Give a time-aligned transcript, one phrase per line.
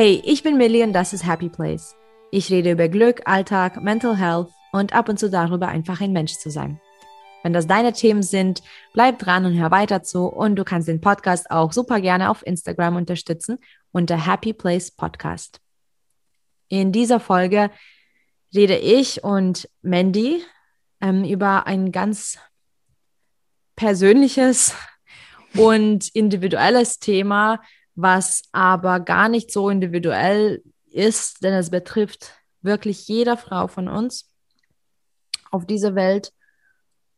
[0.00, 1.96] Hey, ich bin Millie und das ist Happy Place.
[2.30, 6.34] Ich rede über Glück, Alltag, Mental Health und ab und zu darüber, einfach ein Mensch
[6.34, 6.80] zu sein.
[7.42, 8.62] Wenn das deine Themen sind,
[8.92, 12.46] bleib dran und hör weiter zu und du kannst den Podcast auch super gerne auf
[12.46, 13.58] Instagram unterstützen
[13.90, 15.60] unter Happy Place Podcast.
[16.68, 17.72] In dieser Folge
[18.54, 20.44] rede ich und Mandy
[21.00, 22.38] ähm, über ein ganz
[23.74, 24.76] persönliches
[25.56, 27.58] und individuelles Thema,
[28.00, 34.30] was aber gar nicht so individuell ist, denn es betrifft wirklich jeder Frau von uns
[35.50, 36.32] auf dieser Welt.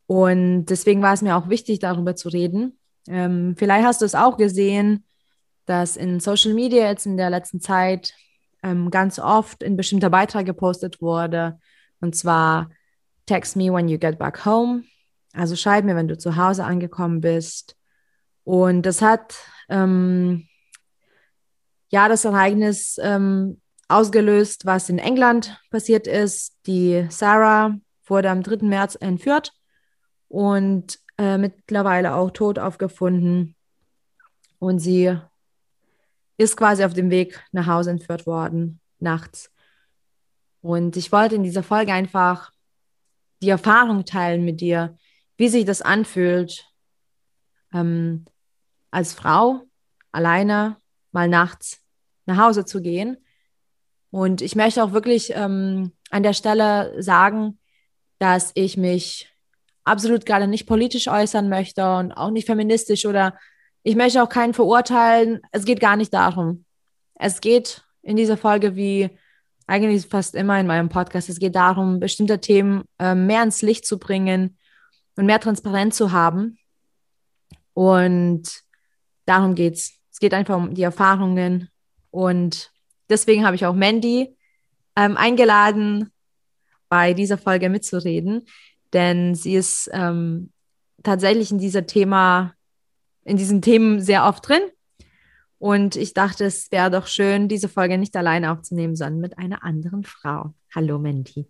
[0.06, 2.78] Und deswegen war es mir auch wichtig, darüber zu reden.
[3.08, 5.04] Ähm, vielleicht hast du es auch gesehen,
[5.66, 8.14] dass in Social Media jetzt in der letzten Zeit
[8.62, 11.58] ähm, ganz oft ein bestimmter Beitrag gepostet wurde.
[12.00, 12.70] Und zwar,
[13.26, 14.84] text me when you get back home.
[15.34, 17.76] Also schreib mir, wenn du zu Hause angekommen bist.
[18.44, 19.36] Und das hat
[19.68, 20.48] ähm,
[21.90, 26.56] ja das Ereignis ähm, ausgelöst, was in England passiert ist.
[26.66, 28.66] Die Sarah wurde am 3.
[28.66, 29.52] März entführt
[30.28, 33.56] und äh, mittlerweile auch tot aufgefunden.
[34.58, 35.16] Und sie
[36.36, 39.50] ist quasi auf dem Weg nach Hause entführt worden, nachts.
[40.62, 42.52] Und ich wollte in dieser Folge einfach
[43.42, 44.96] die Erfahrung teilen mit dir,
[45.36, 46.66] wie sich das anfühlt,
[47.72, 48.26] ähm,
[48.90, 49.62] als Frau
[50.12, 50.76] alleine
[51.12, 51.80] mal nachts
[52.26, 53.16] nach Hause zu gehen.
[54.10, 57.58] Und ich möchte auch wirklich ähm, an der Stelle sagen,
[58.18, 59.32] dass ich mich
[59.84, 63.38] absolut gerade nicht politisch äußern möchte und auch nicht feministisch oder
[63.82, 65.40] ich möchte auch keinen verurteilen.
[65.52, 66.64] Es geht gar nicht darum.
[67.14, 69.10] Es geht in dieser Folge wie
[69.66, 73.86] eigentlich fast immer in meinem Podcast, es geht darum, bestimmte Themen äh, mehr ins Licht
[73.86, 74.58] zu bringen,
[75.20, 76.58] und mehr Transparenz zu haben.
[77.74, 78.62] Und
[79.26, 79.90] darum geht
[80.20, 81.70] Es geht einfach um die Erfahrungen.
[82.10, 82.72] Und
[83.08, 84.36] deswegen habe ich auch Mandy
[84.94, 86.12] ähm, eingeladen,
[86.90, 88.44] bei dieser Folge mitzureden,
[88.92, 90.52] denn sie ist ähm,
[91.02, 92.52] tatsächlich in dieser Thema,
[93.24, 94.60] in diesen Themen sehr oft drin.
[95.58, 99.64] Und ich dachte, es wäre doch schön, diese Folge nicht alleine aufzunehmen, sondern mit einer
[99.64, 100.52] anderen Frau.
[100.74, 101.46] Hallo, Mandy.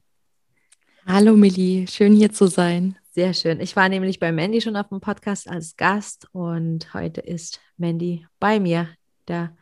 [1.07, 1.87] Hallo, Millie.
[1.87, 2.97] Schön hier zu sein.
[3.13, 3.61] Sehr schön.
[3.61, 8.27] Ich war nämlich bei Mandy schon auf dem Podcast als Gast und heute ist Mandy
[8.39, 8.89] bei mir,
[9.27, 9.57] der,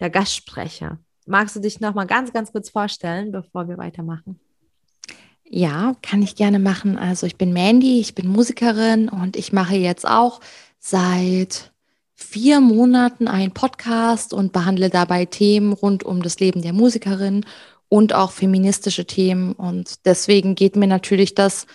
[0.00, 0.98] der Gastsprecher.
[1.26, 4.40] Magst du dich noch mal ganz, ganz kurz vorstellen, bevor wir weitermachen?
[5.44, 6.98] Ja, kann ich gerne machen.
[6.98, 10.40] Also ich bin Mandy, ich bin Musikerin und ich mache jetzt auch
[10.78, 11.72] seit
[12.14, 17.44] vier Monaten einen Podcast und behandle dabei Themen rund um das Leben der Musikerin
[17.88, 19.52] und auch feministische Themen.
[19.52, 21.66] Und deswegen geht mir natürlich das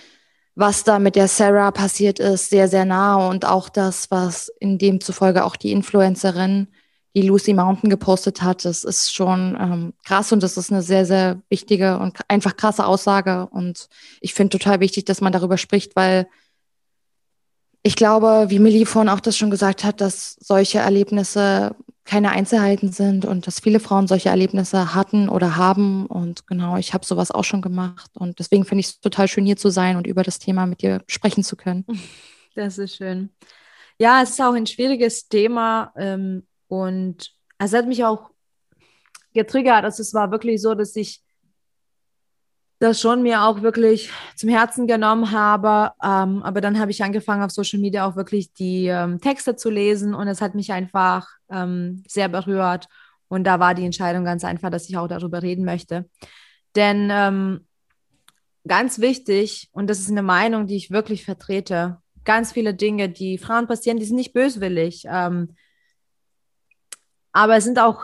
[0.56, 4.78] was da mit der Sarah passiert ist, sehr, sehr nah und auch das, was in
[4.78, 6.68] dem zufolge auch die Influencerin,
[7.16, 10.32] die Lucy Mountain gepostet hat, das ist schon ähm, krass.
[10.32, 13.48] Und das ist eine sehr, sehr wichtige und einfach krasse Aussage.
[13.52, 13.88] Und
[14.20, 16.28] ich finde total wichtig, dass man darüber spricht, weil
[17.84, 22.92] ich glaube, wie Millie vorhin auch das schon gesagt hat, dass solche Erlebnisse keine Einzelheiten
[22.92, 26.06] sind und dass viele Frauen solche Erlebnisse hatten oder haben.
[26.06, 28.12] Und genau, ich habe sowas auch schon gemacht.
[28.16, 30.82] Und deswegen finde ich es total schön, hier zu sein und über das Thema mit
[30.82, 31.86] dir sprechen zu können.
[32.56, 33.32] Das ist schön.
[33.98, 38.30] Ja, es ist auch ein schwieriges Thema ähm, und es hat mich auch
[39.34, 39.84] getriggert.
[39.84, 41.24] Also es war wirklich so, dass ich
[42.84, 45.94] das schon mir auch wirklich zum Herzen genommen habe.
[46.04, 49.70] Ähm, aber dann habe ich angefangen, auf Social Media auch wirklich die ähm, Texte zu
[49.70, 52.90] lesen und es hat mich einfach ähm, sehr berührt.
[53.30, 56.10] Und da war die Entscheidung ganz einfach, dass ich auch darüber reden möchte.
[56.76, 57.66] Denn ähm,
[58.68, 63.38] ganz wichtig, und das ist eine Meinung, die ich wirklich vertrete, ganz viele Dinge, die
[63.38, 65.06] Frauen passieren, die sind nicht böswillig.
[65.08, 65.56] Ähm,
[67.32, 68.04] aber es sind auch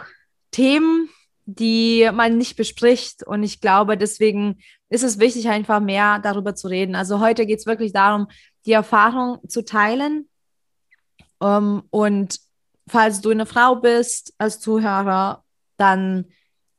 [0.52, 1.10] Themen,
[1.56, 3.24] die man nicht bespricht.
[3.26, 4.60] Und ich glaube, deswegen
[4.90, 6.96] ist es wichtig, einfach mehr darüber zu reden.
[6.96, 8.28] Also heute geht es wirklich darum,
[8.66, 10.30] die Erfahrung zu teilen.
[11.40, 12.40] Um, ähm, und
[12.88, 15.44] falls du eine Frau bist als Zuhörer,
[15.78, 16.26] dann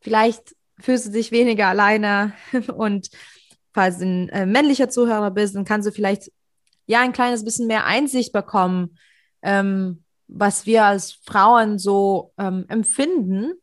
[0.00, 2.34] vielleicht fühlst du dich weniger alleine.
[2.76, 3.08] Und
[3.72, 6.30] falls du ein äh, männlicher Zuhörer bist, dann kannst du vielleicht
[6.86, 8.98] ja ein kleines bisschen mehr Einsicht bekommen,
[9.40, 13.54] ähm, was wir als Frauen so ähm, empfinden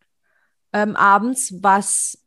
[0.84, 2.18] ähm, abends, was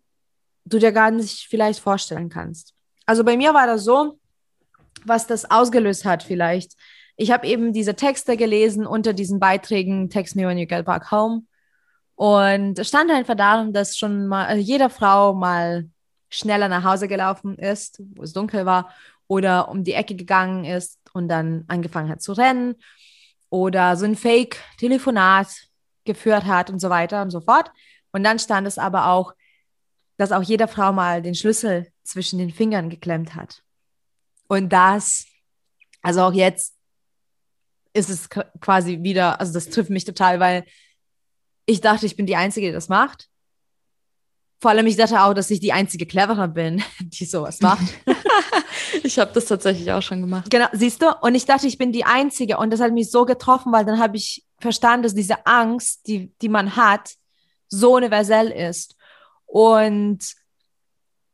[0.65, 2.75] du dir gar nicht vielleicht vorstellen kannst.
[3.07, 4.19] Also bei mir war das so,
[5.05, 6.73] was das ausgelöst hat vielleicht.
[7.17, 11.11] Ich habe eben diese Texte gelesen unter diesen Beiträgen Text me when you get back
[11.11, 11.43] home.
[12.15, 15.89] Und stand einfach darum, dass schon mal also jede Frau mal
[16.29, 18.91] schneller nach Hause gelaufen ist, wo es dunkel war,
[19.27, 22.75] oder um die Ecke gegangen ist und dann angefangen hat zu rennen
[23.49, 25.49] oder so ein Fake-Telefonat
[26.05, 27.71] geführt hat und so weiter und so fort.
[28.13, 29.35] Und dann stand es aber auch,
[30.17, 33.63] dass auch jede Frau mal den Schlüssel zwischen den Fingern geklemmt hat.
[34.49, 35.27] Und das,
[36.03, 36.75] also auch jetzt
[37.93, 40.65] ist es quasi wieder, also das trifft mich total, weil
[41.67, 43.29] ich dachte, ich bin die Einzige, die das macht.
[44.61, 47.87] Vor allem, ich dachte auch, dass ich die einzige Clevere bin, die sowas macht.
[49.03, 50.51] ich habe das tatsächlich auch schon gemacht.
[50.51, 51.15] Genau, siehst du?
[51.23, 52.59] Und ich dachte, ich bin die Einzige.
[52.59, 56.35] Und das hat mich so getroffen, weil dann habe ich verstanden, dass diese Angst, die,
[56.43, 57.15] die man hat,
[57.71, 58.97] so universell ist.
[59.47, 60.19] Und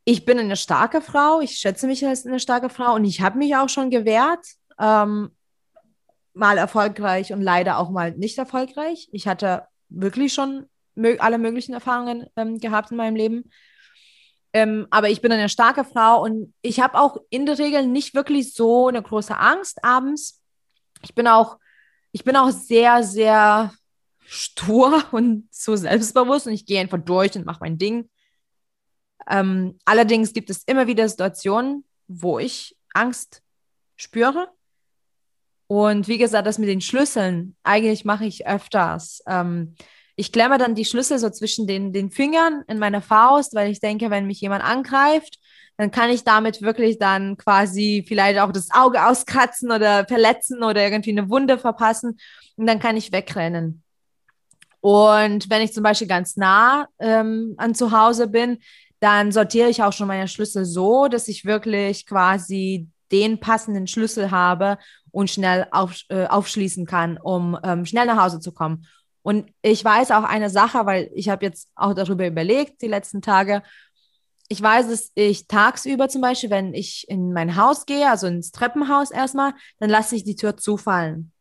[0.04, 1.40] ich bin eine starke Frau.
[1.40, 2.94] Ich schätze mich als eine starke Frau.
[2.94, 4.46] Und ich habe mich auch schon gewehrt.
[4.78, 5.32] Ähm,
[6.36, 9.08] mal erfolgreich und leider auch mal nicht erfolgreich.
[9.10, 10.66] Ich hatte wirklich schon
[11.18, 13.50] alle möglichen Erfahrungen ähm, gehabt in meinem Leben.
[14.52, 18.14] Ähm, aber ich bin eine starke Frau und ich habe auch in der Regel nicht
[18.14, 20.42] wirklich so eine große Angst abends.
[21.02, 21.58] Ich bin auch,
[22.12, 23.72] ich bin auch sehr, sehr
[24.26, 28.08] stur und so selbstbewusst und ich gehe einfach durch und mache mein Ding.
[29.28, 33.43] Ähm, allerdings gibt es immer wieder Situationen, wo ich Angst
[33.96, 34.49] spüre.
[35.69, 39.23] Und wie gesagt, das mit den Schlüsseln, eigentlich mache ich öfters.
[39.26, 39.75] Ähm,
[40.14, 43.81] ich klemme dann die Schlüssel so zwischen den, den Fingern in meiner Faust, weil ich
[43.81, 45.38] denke, wenn mich jemand angreift,
[45.76, 50.82] dann kann ich damit wirklich dann quasi vielleicht auch das Auge auskratzen oder verletzen oder
[50.82, 52.19] irgendwie eine Wunde verpassen
[52.56, 53.82] und dann kann ich wegrennen.
[54.86, 58.58] Und wenn ich zum Beispiel ganz nah ähm, an zu Hause bin,
[59.00, 64.30] dann sortiere ich auch schon meine Schlüssel so, dass ich wirklich quasi den passenden Schlüssel
[64.30, 64.78] habe
[65.10, 68.86] und schnell auf, äh, aufschließen kann, um ähm, schnell nach Hause zu kommen.
[69.22, 73.22] Und ich weiß auch eine Sache, weil ich habe jetzt auch darüber überlegt die letzten
[73.22, 73.64] Tage.
[74.46, 78.52] Ich weiß, dass ich tagsüber zum Beispiel, wenn ich in mein Haus gehe, also ins
[78.52, 81.32] Treppenhaus erstmal, dann lasse ich die Tür zufallen.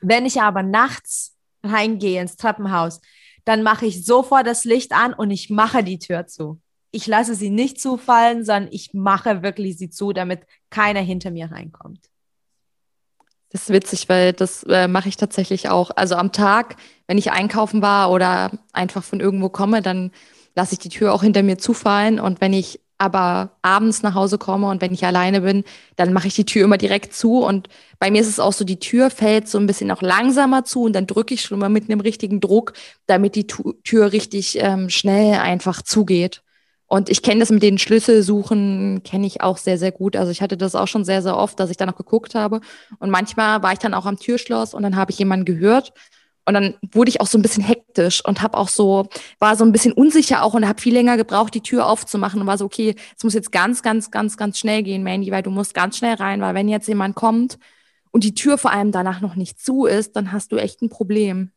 [0.00, 3.00] Wenn ich aber nachts reingehe ins Treppenhaus,
[3.44, 6.60] dann mache ich sofort das Licht an und ich mache die Tür zu.
[6.92, 10.40] Ich lasse sie nicht zufallen, sondern ich mache wirklich sie zu, damit
[10.70, 12.10] keiner hinter mir reinkommt.
[13.50, 15.90] Das ist witzig, weil das äh, mache ich tatsächlich auch.
[15.96, 16.76] Also am Tag,
[17.06, 20.12] wenn ich einkaufen war oder einfach von irgendwo komme, dann
[20.54, 22.20] lasse ich die Tür auch hinter mir zufallen.
[22.20, 25.64] Und wenn ich aber abends nach Hause komme und wenn ich alleine bin,
[25.96, 27.38] dann mache ich die Tür immer direkt zu.
[27.38, 27.68] Und
[27.98, 30.82] bei mir ist es auch so, die Tür fällt so ein bisschen auch langsamer zu
[30.82, 32.74] und dann drücke ich schon mal mit einem richtigen Druck,
[33.06, 36.42] damit die Tür richtig ähm, schnell einfach zugeht.
[36.86, 40.16] Und ich kenne das mit den Schlüsselsuchen, kenne ich auch sehr, sehr gut.
[40.16, 42.60] Also ich hatte das auch schon sehr, sehr oft, dass ich da noch geguckt habe.
[42.98, 45.94] Und manchmal war ich dann auch am Türschloss und dann habe ich jemanden gehört.
[46.44, 49.08] Und dann wurde ich auch so ein bisschen hektisch und habe auch so,
[49.38, 52.46] war so ein bisschen unsicher auch und habe viel länger gebraucht, die Tür aufzumachen und
[52.46, 55.50] war so, okay, es muss jetzt ganz, ganz, ganz, ganz schnell gehen, Mandy, weil du
[55.50, 57.58] musst ganz schnell rein, weil wenn jetzt jemand kommt
[58.10, 60.88] und die Tür vor allem danach noch nicht zu ist, dann hast du echt ein
[60.88, 61.52] Problem.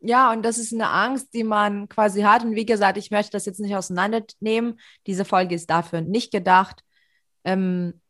[0.00, 2.44] Ja, und das ist eine Angst, die man quasi hat.
[2.44, 4.78] Und wie gesagt, ich möchte das jetzt nicht auseinandernehmen.
[5.06, 6.84] Diese Folge ist dafür nicht gedacht.
[7.44, 8.00] Ähm,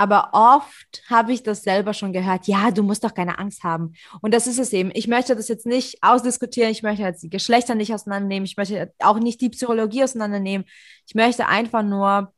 [0.00, 2.46] aber oft habe ich das selber schon gehört.
[2.46, 3.92] Ja, du musst doch keine Angst haben.
[4.22, 4.90] Und das ist es eben.
[4.94, 6.70] Ich möchte das jetzt nicht ausdiskutieren.
[6.70, 8.46] Ich möchte jetzt die Geschlechter nicht auseinandernehmen.
[8.46, 10.66] Ich möchte auch nicht die Psychologie auseinandernehmen.
[11.06, 12.32] Ich möchte einfach nur,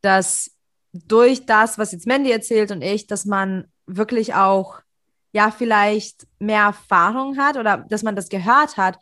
[0.00, 0.50] dass
[0.92, 4.80] durch das, was jetzt Mandy erzählt und ich, dass man wirklich auch
[5.30, 8.98] ja vielleicht mehr Erfahrung hat oder dass man das gehört hat,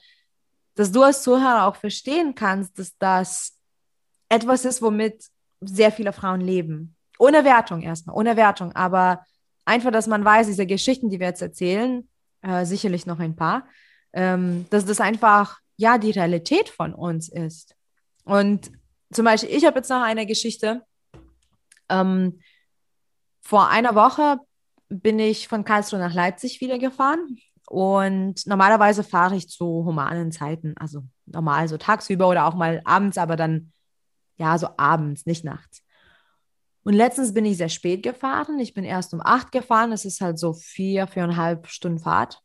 [0.74, 3.56] dass du als Zuhörer auch verstehen kannst, dass das
[4.28, 5.24] etwas ist, womit
[5.62, 6.94] sehr viele Frauen leben.
[7.18, 9.24] Ohne Wertung erstmal, ohne Wertung, aber
[9.64, 12.08] einfach, dass man weiß, diese Geschichten, die wir jetzt erzählen,
[12.42, 13.66] äh, sicherlich noch ein paar,
[14.12, 17.74] ähm, dass das einfach ja die Realität von uns ist.
[18.24, 18.70] Und
[19.12, 20.82] zum Beispiel, ich habe jetzt noch eine Geschichte.
[21.88, 22.40] Ähm,
[23.40, 24.38] vor einer Woche
[24.88, 27.38] bin ich von Karlsruhe nach Leipzig wieder gefahren.
[27.68, 33.18] Und normalerweise fahre ich zu humanen Zeiten, also normal so tagsüber oder auch mal abends,
[33.18, 33.72] aber dann
[34.38, 35.82] ja so abends, nicht nachts.
[36.84, 38.58] Und letztens bin ich sehr spät gefahren.
[38.58, 39.92] Ich bin erst um acht gefahren.
[39.92, 42.42] Es ist halt so vier, viereinhalb Stunden Fahrt.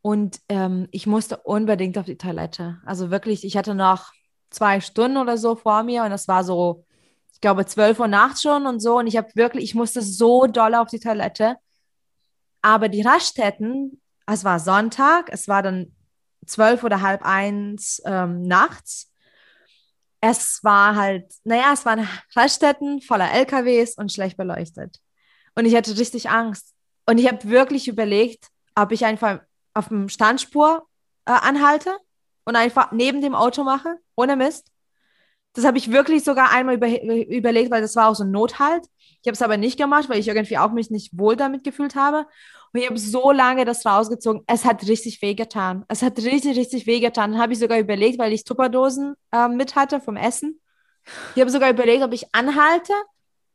[0.00, 2.78] Und ähm, ich musste unbedingt auf die Toilette.
[2.84, 4.12] Also wirklich, ich hatte noch
[4.50, 6.84] zwei Stunden oder so vor mir und es war so,
[7.32, 8.98] ich glaube, zwölf Uhr nachts schon und so.
[8.98, 11.56] Und ich habe wirklich, ich musste so doll auf die Toilette.
[12.62, 15.94] Aber die Raststätten, es war Sonntag, es war dann
[16.46, 19.10] zwölf oder halb eins ähm, nachts.
[20.26, 24.98] Es war halt, naja, es waren Raststätten voller LKWs und schlecht beleuchtet.
[25.54, 26.72] Und ich hatte richtig Angst.
[27.04, 29.40] Und ich habe wirklich überlegt, ob ich einfach
[29.74, 30.86] auf dem Standspur
[31.26, 31.94] äh, anhalte
[32.46, 34.70] und einfach neben dem Auto mache, ohne Mist.
[35.54, 38.84] Das habe ich wirklich sogar einmal über, überlegt, weil das war auch so ein Nothalt.
[39.22, 41.94] Ich habe es aber nicht gemacht, weil ich irgendwie auch mich nicht wohl damit gefühlt
[41.94, 42.26] habe.
[42.72, 44.42] Und ich habe so lange das rausgezogen.
[44.48, 45.84] Es hat richtig wehgetan.
[45.88, 47.32] Es hat richtig, richtig wehgetan.
[47.32, 50.60] Dann habe ich sogar überlegt, weil ich Tupperdosen äh, mit hatte vom Essen.
[51.34, 52.92] Ich habe sogar überlegt, ob ich anhalte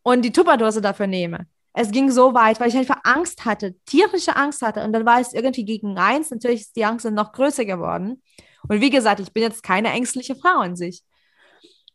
[0.03, 1.47] und die Tupperdose dafür nehme.
[1.73, 4.83] Es ging so weit, weil ich einfach Angst hatte, tierische Angst hatte.
[4.83, 6.31] Und dann war es irgendwie gegen eins.
[6.31, 8.21] Natürlich ist die Angst dann noch größer geworden.
[8.67, 11.03] Und wie gesagt, ich bin jetzt keine ängstliche Frau an sich.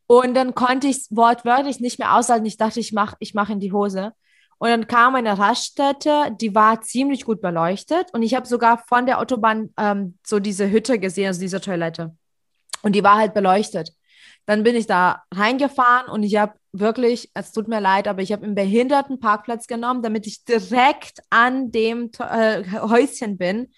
[0.07, 2.47] Und dann konnte ich es wortwörtlich nicht mehr aushalten.
[2.47, 4.13] Ich dachte, ich mache ich mach in die Hose.
[4.59, 8.13] Und dann kam eine Raststätte, die war ziemlich gut beleuchtet.
[8.13, 12.17] Und ich habe sogar von der Autobahn ähm, so diese Hütte gesehen, also diese Toilette.
[12.83, 13.93] Und die war halt beleuchtet.
[14.47, 18.33] Dann bin ich da reingefahren und ich habe wirklich, es tut mir leid, aber ich
[18.33, 23.73] habe einen Behindertenparkplatz genommen, damit ich direkt an dem äh, Häuschen bin,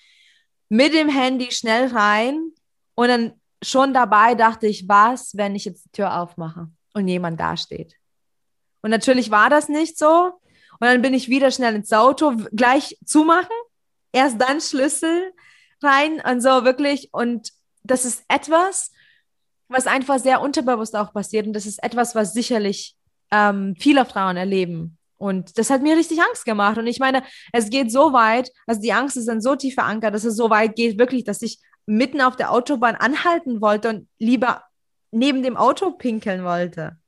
[0.68, 2.52] mit dem Handy schnell rein
[2.94, 7.40] und dann schon dabei dachte ich, was, wenn ich jetzt die Tür aufmache und jemand
[7.40, 7.94] da steht.
[8.82, 10.40] Und natürlich war das nicht so.
[10.78, 13.56] Und dann bin ich wieder schnell ins Auto, gleich zumachen,
[14.12, 15.32] erst dann Schlüssel
[15.82, 17.08] rein und so wirklich.
[17.12, 17.50] Und
[17.82, 18.92] das ist etwas,
[19.68, 21.46] was einfach sehr unterbewusst auch passiert.
[21.46, 22.96] Und das ist etwas, was sicherlich
[23.30, 24.98] ähm, viele Frauen erleben.
[25.18, 26.78] Und das hat mir richtig Angst gemacht.
[26.78, 27.22] Und ich meine,
[27.52, 30.50] es geht so weit, also die Angst ist dann so tief verankert, dass es so
[30.50, 34.64] weit geht, wirklich, dass ich mitten auf der Autobahn anhalten wollte und lieber
[35.12, 36.98] neben dem Auto pinkeln wollte.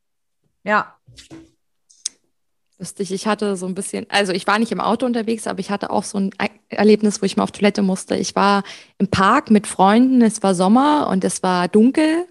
[0.65, 0.97] Ja.
[2.79, 5.71] Lustig, ich hatte so ein bisschen, also ich war nicht im Auto unterwegs, aber ich
[5.71, 6.31] hatte auch so ein
[6.69, 8.17] Erlebnis, wo ich mal auf Toilette musste.
[8.17, 8.63] Ich war
[8.99, 12.27] im Park mit Freunden, es war Sommer und es war dunkel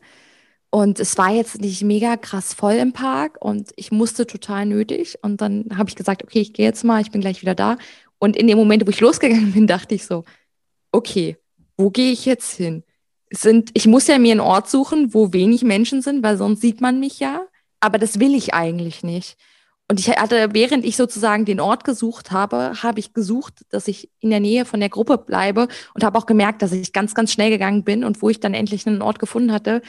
[0.69, 5.17] und es war jetzt nicht mega krass voll im Park und ich musste total nötig
[5.21, 7.77] und dann habe ich gesagt, okay, ich gehe jetzt mal, ich bin gleich wieder da.
[8.19, 10.23] Und in dem Moment, wo ich losgegangen bin, dachte ich so,
[10.91, 11.37] okay,
[11.77, 12.83] wo gehe ich jetzt hin?
[13.31, 16.81] Sind, ich muss ja mir einen Ort suchen, wo wenig Menschen sind, weil sonst sieht
[16.81, 17.45] man mich ja.
[17.79, 19.37] Aber das will ich eigentlich nicht.
[19.89, 24.09] Und ich hatte, während ich sozusagen den Ort gesucht habe, habe ich gesucht, dass ich
[24.19, 27.31] in der Nähe von der Gruppe bleibe und habe auch gemerkt, dass ich ganz, ganz
[27.31, 29.81] schnell gegangen bin und wo ich dann endlich einen Ort gefunden hatte,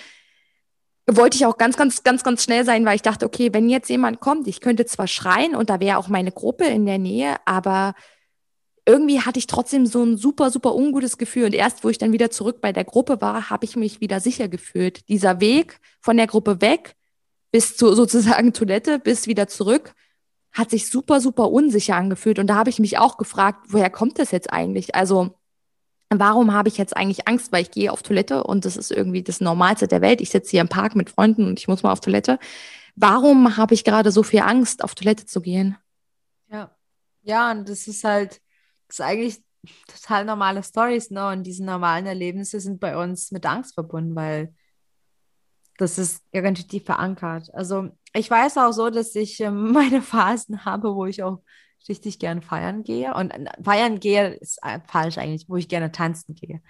[1.10, 3.88] wollte ich auch ganz, ganz, ganz, ganz schnell sein, weil ich dachte, okay, wenn jetzt
[3.88, 7.36] jemand kommt, ich könnte zwar schreien und da wäre auch meine Gruppe in der Nähe,
[7.44, 7.94] aber
[8.88, 11.44] irgendwie hatte ich trotzdem so ein super, super ungutes Gefühl.
[11.44, 14.18] Und erst, wo ich dann wieder zurück bei der Gruppe war, habe ich mich wieder
[14.18, 15.06] sicher gefühlt.
[15.10, 16.96] Dieser Weg von der Gruppe weg
[17.52, 19.94] bis zur sozusagen Toilette, bis wieder zurück,
[20.52, 22.38] hat sich super, super unsicher angefühlt.
[22.38, 24.94] Und da habe ich mich auch gefragt, woher kommt das jetzt eigentlich?
[24.94, 25.34] Also,
[26.08, 29.22] warum habe ich jetzt eigentlich Angst, weil ich gehe auf Toilette und das ist irgendwie
[29.22, 30.22] das Normalste der Welt.
[30.22, 32.38] Ich sitze hier im Park mit Freunden und ich muss mal auf Toilette.
[32.96, 35.76] Warum habe ich gerade so viel Angst, auf Toilette zu gehen?
[36.50, 36.74] Ja,
[37.20, 38.40] ja, und das ist halt,
[38.88, 39.42] ist eigentlich
[39.86, 41.28] total normale Stories, ne?
[41.28, 44.54] Und diese normalen Erlebnisse sind bei uns mit Angst verbunden, weil
[45.78, 47.50] das ist irgendwie tief verankert.
[47.54, 51.42] Also ich weiß auch so, dass ich äh, meine Phasen habe, wo ich auch
[51.88, 53.14] richtig gerne feiern gehe.
[53.14, 56.60] Und äh, feiern gehe ist äh, falsch eigentlich, wo ich gerne tanzen gehe.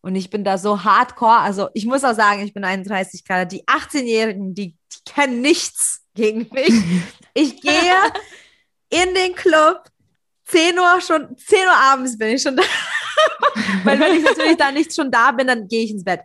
[0.00, 1.38] Und ich bin da so hardcore.
[1.38, 3.52] Also ich muss auch sagen, ich bin 31 Grad.
[3.52, 6.72] Die 18-Jährigen, die, die kennen nichts gegen mich.
[7.34, 7.94] Ich gehe
[8.90, 9.88] in den Club,
[10.52, 12.62] 10 Uhr schon, 10 Uhr abends bin ich schon da.
[13.84, 16.20] Weil wenn ich natürlich da nicht schon da bin, dann gehe ich ins Bett.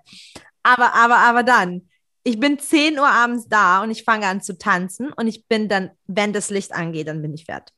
[0.63, 1.87] Aber, aber, aber dann,
[2.23, 5.69] ich bin 10 Uhr abends da und ich fange an zu tanzen und ich bin
[5.69, 7.73] dann, wenn das Licht angeht, dann bin ich fertig.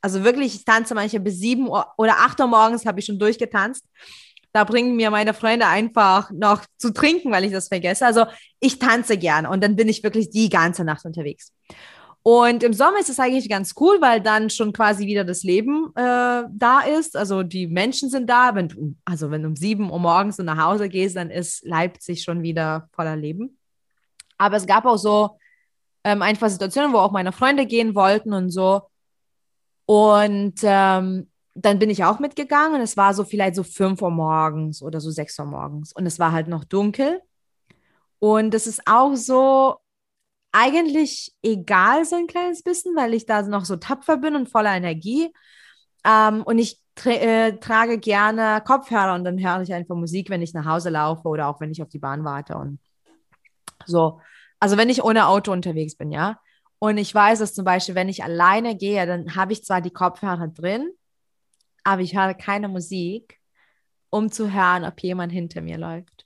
[0.00, 3.18] Also wirklich, ich tanze manchmal bis 7 Uhr oder 8 Uhr morgens habe ich schon
[3.18, 3.84] durchgetanzt.
[4.52, 8.06] Da bringen mir meine Freunde einfach noch zu trinken, weil ich das vergesse.
[8.06, 8.26] Also
[8.60, 11.52] ich tanze gerne und dann bin ich wirklich die ganze Nacht unterwegs.
[12.22, 15.90] Und im Sommer ist es eigentlich ganz cool, weil dann schon quasi wieder das Leben
[15.94, 17.16] äh, da ist.
[17.16, 18.54] Also die Menschen sind da.
[18.54, 22.22] Wenn du, also wenn du um sieben Uhr morgens nach Hause gehst, dann ist Leipzig
[22.22, 23.58] schon wieder voller Leben.
[24.36, 25.38] Aber es gab auch so
[26.04, 28.82] ähm, einfach Situationen, wo auch meine Freunde gehen wollten und so.
[29.86, 32.82] Und ähm, dann bin ich auch mitgegangen.
[32.82, 35.92] Es war so vielleicht so fünf Uhr morgens oder so sechs Uhr morgens.
[35.92, 37.22] Und es war halt noch dunkel.
[38.18, 39.78] Und es ist auch so,
[40.52, 44.74] eigentlich egal so ein kleines bisschen, weil ich da noch so tapfer bin und voller
[44.74, 45.32] Energie.
[46.04, 50.42] Ähm, und ich tra äh, trage gerne Kopfhörer und dann höre ich einfach Musik, wenn
[50.42, 52.78] ich nach Hause laufe oder auch wenn ich auf die Bahn warte und
[53.86, 54.20] so.
[54.58, 56.38] Also wenn ich ohne Auto unterwegs bin, ja.
[56.78, 59.92] Und ich weiß, dass zum Beispiel, wenn ich alleine gehe, dann habe ich zwar die
[59.92, 60.90] Kopfhörer drin,
[61.84, 63.38] aber ich höre keine Musik,
[64.10, 66.19] um zu hören, ob jemand hinter mir läuft.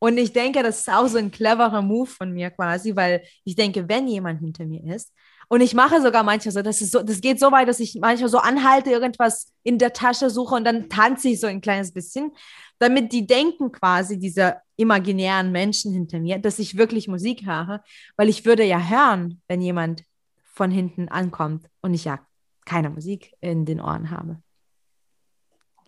[0.00, 3.56] Und ich denke, das ist auch so ein cleverer Move von mir quasi, weil ich
[3.56, 5.12] denke, wenn jemand hinter mir ist,
[5.50, 7.96] Und ich mache sogar manchmal so, das ist so, das geht so weit, dass ich
[8.00, 11.92] manchmal so anhalte, irgendwas in der Tasche suche und dann tanze ich so ein kleines
[11.92, 12.32] bisschen,
[12.78, 17.82] damit die denken quasi, diese imaginären Menschen hinter mir, dass ich wirklich Musik höre,
[18.16, 20.04] weil ich würde ja hören, wenn jemand
[20.44, 22.20] von hinten ankommt und ich ja
[22.66, 24.42] keine Musik in den Ohren habe.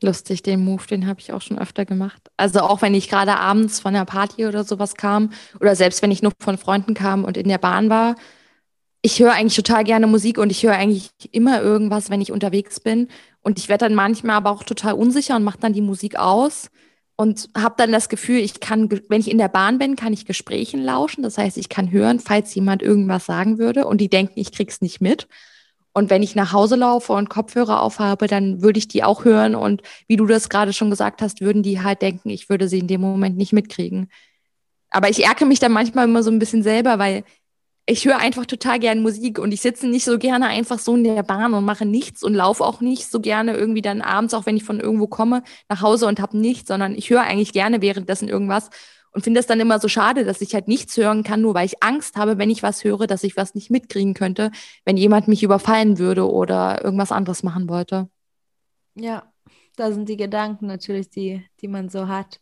[0.02, 2.30] Lustig, den Move, den habe ich auch schon öfter gemacht.
[2.38, 5.30] Also auch wenn ich gerade abends von der Party oder sowas kam
[5.60, 8.16] oder selbst wenn ich nur von Freunden kam und in der Bahn war.
[9.02, 12.80] Ich höre eigentlich total gerne Musik und ich höre eigentlich immer irgendwas, wenn ich unterwegs
[12.80, 13.08] bin.
[13.42, 16.70] Und ich werde dann manchmal aber auch total unsicher und mache dann die Musik aus
[17.16, 20.24] und habe dann das Gefühl, ich kann, wenn ich in der Bahn bin, kann ich
[20.24, 21.22] Gesprächen lauschen.
[21.22, 24.80] Das heißt, ich kann hören, falls jemand irgendwas sagen würde und die denken, ich krieg's
[24.80, 25.28] nicht mit.
[25.92, 29.54] Und wenn ich nach Hause laufe und Kopfhörer aufhabe, dann würde ich die auch hören.
[29.54, 32.78] Und wie du das gerade schon gesagt hast, würden die halt denken, ich würde sie
[32.78, 34.08] in dem Moment nicht mitkriegen.
[34.90, 37.24] Aber ich ärgere mich dann manchmal immer so ein bisschen selber, weil
[37.86, 41.02] ich höre einfach total gern Musik und ich sitze nicht so gerne einfach so in
[41.02, 44.46] der Bahn und mache nichts und laufe auch nicht so gerne irgendwie dann abends, auch
[44.46, 47.82] wenn ich von irgendwo komme, nach Hause und habe nichts, sondern ich höre eigentlich gerne
[47.82, 48.70] währenddessen irgendwas
[49.12, 51.66] und finde es dann immer so schade, dass ich halt nichts hören kann, nur weil
[51.66, 54.50] ich Angst habe, wenn ich was höre, dass ich was nicht mitkriegen könnte,
[54.84, 58.08] wenn jemand mich überfallen würde oder irgendwas anderes machen wollte.
[58.94, 59.32] Ja,
[59.76, 62.40] da sind die Gedanken natürlich, die, die man so hat.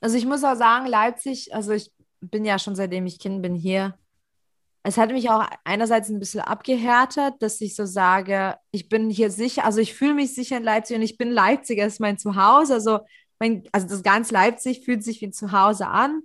[0.00, 3.54] Also ich muss auch sagen, Leipzig, also ich bin ja schon seitdem ich Kind bin
[3.54, 3.94] hier.
[4.82, 9.30] Es hat mich auch einerseits ein bisschen abgehärtet, dass ich so sage, ich bin hier
[9.30, 12.74] sicher, also ich fühle mich sicher in Leipzig und ich bin Leipziger, ist mein Zuhause.
[12.74, 13.00] Also
[13.40, 16.22] mein, also das ganz Leipzig fühlt sich wie zu Hause an.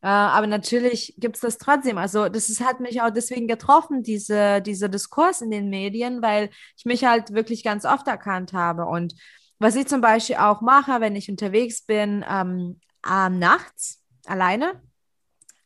[0.00, 1.98] Äh, aber natürlich gibt es das trotzdem.
[1.98, 6.50] Also das ist, hat mich auch deswegen getroffen, diese, dieser Diskurs in den Medien, weil
[6.76, 8.86] ich mich halt wirklich ganz oft erkannt habe.
[8.86, 9.14] Und
[9.58, 14.80] was ich zum Beispiel auch mache, wenn ich unterwegs bin, ähm, äh, nachts alleine,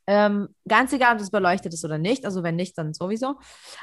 [0.06, 3.38] ähm, ganz egal, ob es beleuchtet ist oder nicht, also wenn nicht, dann sowieso,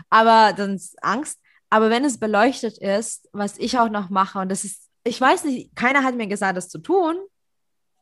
[0.09, 1.39] aber dann ist Angst.
[1.69, 5.45] Aber wenn es beleuchtet ist, was ich auch noch mache, und das ist ich weiß
[5.45, 7.15] nicht, keiner hat mir gesagt, das zu tun,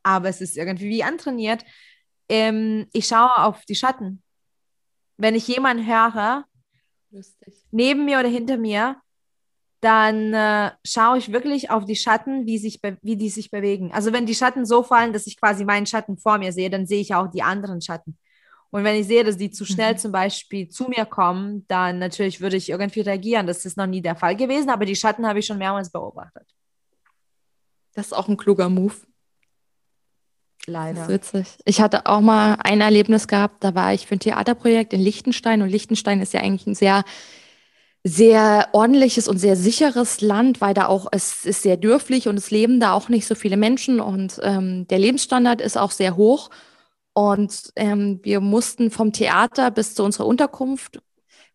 [0.04, 1.64] aber es ist irgendwie wie antrainiert.
[2.30, 4.24] Ähm, ich schaue auf die Schatten.
[5.18, 6.46] Wenn ich jemanden höre,
[7.12, 7.54] Lustig.
[7.72, 8.98] neben mir oder hinter mir,
[9.82, 13.92] dann äh, schaue ich wirklich auf die Schatten, wie, sich wie die sich bewegen.
[13.92, 16.88] Also wenn die Schatten so fallen, dass ich quasi meinen Schatten vor mir sehe, dann
[16.88, 18.18] sehe ich auch die anderen Schatten.
[18.72, 19.98] Und wenn ich sehe, dass die zu schnell mhm.
[19.98, 23.46] zum Beispiel zu mir kommen, dann natürlich würde ich irgendwie reagieren.
[23.46, 26.48] Das ist noch nie der Fall gewesen, aber die Schatten habe ich schon mehrmals beobachtet.
[27.94, 28.96] Das ist auch ein kluger Move.
[30.66, 31.00] Leider.
[31.00, 31.58] Das ist witzig.
[31.66, 35.62] Ich hatte auch mal ein Erlebnis gehabt, da war ich für ein Theaterprojekt in Liechtenstein
[35.62, 37.04] und Liechtenstein ist ja eigentlich ein sehr
[38.06, 42.52] sehr ordentliches und sehr sicheres Land, weil da auch es ist sehr dürflich und es
[42.52, 46.50] leben da auch nicht so viele Menschen und ähm, der Lebensstandard ist auch sehr hoch.
[47.14, 51.00] Und ähm, wir mussten vom Theater bis zu unserer Unterkunft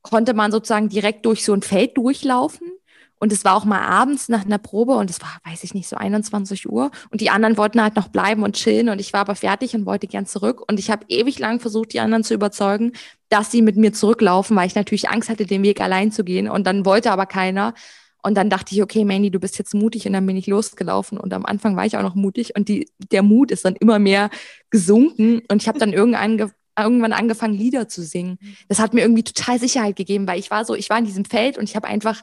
[0.03, 2.78] konnte man sozusagen direkt durch so ein Feld durchlaufen.
[3.19, 5.89] Und es war auch mal abends nach einer Probe und es war, weiß ich nicht,
[5.89, 6.91] so 21 Uhr.
[7.11, 9.87] Und die anderen wollten halt noch bleiben und chillen und ich war aber fertig und
[9.87, 10.63] wollte gern zurück.
[10.69, 12.93] Und ich habe ewig lang versucht, die anderen zu überzeugen,
[13.29, 16.49] dass sie mit mir zurücklaufen, weil ich natürlich Angst hatte, den Weg allein zu gehen.
[16.49, 17.75] Und dann wollte aber keiner.
[18.23, 20.07] Und dann dachte ich, okay, Mandy, du bist jetzt mutig.
[20.07, 21.19] Und dann bin ich losgelaufen.
[21.19, 22.55] Und am Anfang war ich auch noch mutig.
[22.57, 24.31] Und die, der Mut ist dann immer mehr
[24.71, 25.43] gesunken.
[25.51, 28.39] Und ich habe dann irgendwann, irgendwann angefangen, Lieder zu singen.
[28.69, 31.25] Das hat mir irgendwie total Sicherheit gegeben, weil ich war so, ich war in diesem
[31.25, 32.23] Feld und ich habe einfach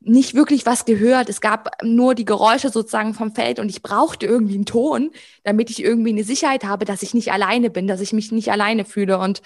[0.00, 1.28] nicht wirklich was gehört.
[1.28, 5.10] Es gab nur die Geräusche sozusagen vom Feld und ich brauchte irgendwie einen Ton,
[5.44, 8.50] damit ich irgendwie eine Sicherheit habe, dass ich nicht alleine bin, dass ich mich nicht
[8.50, 9.18] alleine fühle.
[9.18, 9.42] Und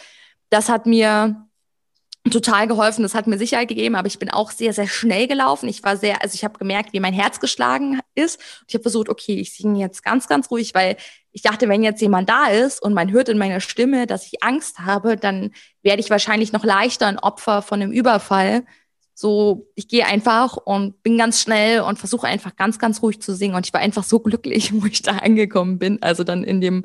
[0.50, 1.44] das hat mir
[2.30, 3.02] total geholfen.
[3.02, 5.68] Das hat mir Sicherheit gegeben, aber ich bin auch sehr, sehr schnell gelaufen.
[5.68, 8.40] Ich war sehr, also ich habe gemerkt, wie mein Herz geschlagen ist.
[8.66, 10.96] Ich habe versucht, okay, ich singe jetzt ganz, ganz ruhig, weil
[11.32, 14.42] ich dachte, wenn jetzt jemand da ist und man hört in meiner Stimme, dass ich
[14.42, 18.64] Angst habe, dann werde ich wahrscheinlich noch leichter ein Opfer von einem Überfall
[19.14, 23.34] so, ich gehe einfach und bin ganz schnell und versuche einfach ganz, ganz ruhig zu
[23.34, 23.54] singen.
[23.54, 26.02] Und ich war einfach so glücklich, wo ich da angekommen bin.
[26.02, 26.84] Also dann in dem,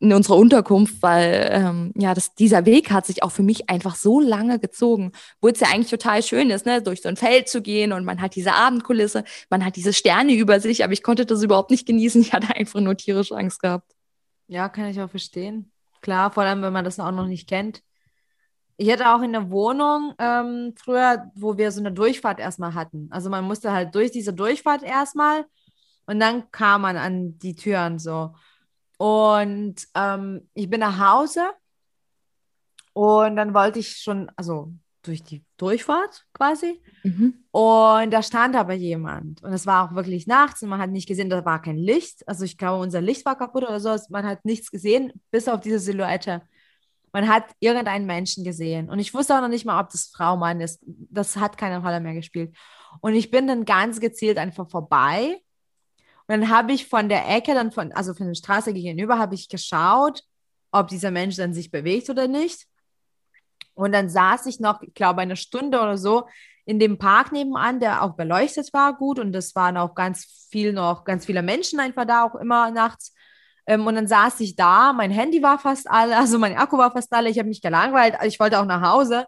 [0.00, 3.96] in unserer Unterkunft, weil ähm, ja, das, dieser Weg hat sich auch für mich einfach
[3.96, 7.48] so lange gezogen, wo es ja eigentlich total schön ist, ne, durch so ein Feld
[7.48, 11.02] zu gehen und man hat diese Abendkulisse, man hat diese Sterne über sich, aber ich
[11.02, 12.22] konnte das überhaupt nicht genießen.
[12.28, 13.90] Ich hatte einfach nur tierisch Angst gehabt.
[14.48, 15.72] Ja, kann ich auch verstehen.
[16.02, 17.82] Klar, vor allem, wenn man das auch noch nicht kennt.
[18.80, 23.08] Ich hatte auch in der Wohnung ähm, früher, wo wir so eine Durchfahrt erstmal hatten.
[23.10, 25.44] Also man musste halt durch diese Durchfahrt erstmal
[26.06, 28.34] und dann kam man an die Türen so.
[28.96, 31.50] Und ähm, ich bin nach Hause
[32.92, 36.80] und dann wollte ich schon, also durch die Durchfahrt quasi.
[37.02, 37.34] Mhm.
[37.50, 39.42] Und da stand aber jemand.
[39.42, 42.26] Und es war auch wirklich nachts und man hat nicht gesehen, da war kein Licht.
[42.28, 43.96] Also ich glaube, unser Licht war kaputt oder so.
[44.08, 46.42] Man hat nichts gesehen, bis auf diese Silhouette.
[47.18, 48.88] Man hat irgendeinen Menschen gesehen.
[48.88, 50.78] Und ich wusste auch noch nicht mal, ob das Frau, Mann ist.
[50.86, 52.56] Das hat keine Rolle mehr gespielt.
[53.00, 55.42] Und ich bin dann ganz gezielt einfach vorbei.
[56.28, 59.34] Und dann habe ich von der Ecke, dann von, also von der Straße gegenüber, habe
[59.34, 60.22] ich geschaut,
[60.70, 62.68] ob dieser Mensch dann sich bewegt oder nicht.
[63.74, 66.28] Und dann saß ich noch, ich glaube, eine Stunde oder so
[66.66, 70.72] in dem Park nebenan, der auch beleuchtet war gut und es waren auch ganz viel
[70.72, 73.12] noch, ganz viele Menschen einfach da, auch immer nachts.
[73.68, 76.90] Ähm, und dann saß ich da, mein Handy war fast alle, also mein Akku war
[76.90, 79.26] fast alle, ich habe mich gelangweilt, ich wollte auch nach Hause.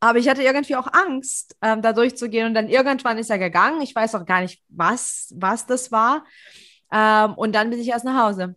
[0.00, 2.48] Aber ich hatte irgendwie auch Angst, ähm, da durchzugehen.
[2.48, 3.80] Und dann irgendwann ist er gegangen.
[3.80, 6.24] Ich weiß auch gar nicht, was, was das war.
[6.92, 8.56] Ähm, und dann bin ich erst nach Hause.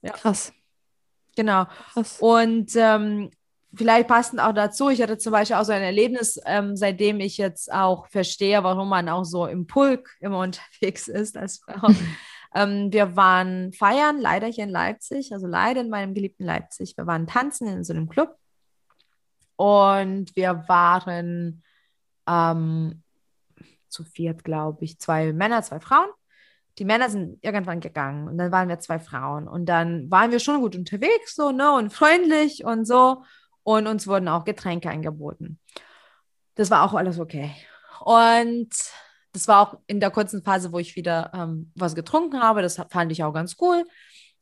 [0.00, 0.12] Ja.
[0.12, 0.52] Krass.
[1.36, 1.66] Genau.
[1.92, 2.18] Krass.
[2.20, 3.30] Und ähm,
[3.74, 7.36] vielleicht passend auch dazu, ich hatte zum Beispiel auch so ein Erlebnis, ähm, seitdem ich
[7.36, 11.88] jetzt auch verstehe, warum man auch so im Pulk immer unterwegs ist als Frau.
[12.54, 16.96] Ähm, wir waren feiern, leider hier in Leipzig, also leider in meinem geliebten Leipzig.
[16.96, 18.36] Wir waren tanzen in so einem Club
[19.56, 21.62] und wir waren
[22.26, 23.02] ähm,
[23.88, 26.08] zu viert, glaube ich, zwei Männer, zwei Frauen.
[26.78, 30.40] Die Männer sind irgendwann gegangen und dann waren wir zwei Frauen und dann waren wir
[30.40, 33.22] schon gut unterwegs, so, ne, und freundlich und so
[33.66, 35.58] und uns wurden auch Getränke angeboten.
[36.54, 37.50] Das war auch alles okay.
[38.00, 38.70] Und
[39.36, 42.62] das war auch in der kurzen Phase, wo ich wieder ähm, was getrunken habe.
[42.62, 43.84] Das fand ich auch ganz cool.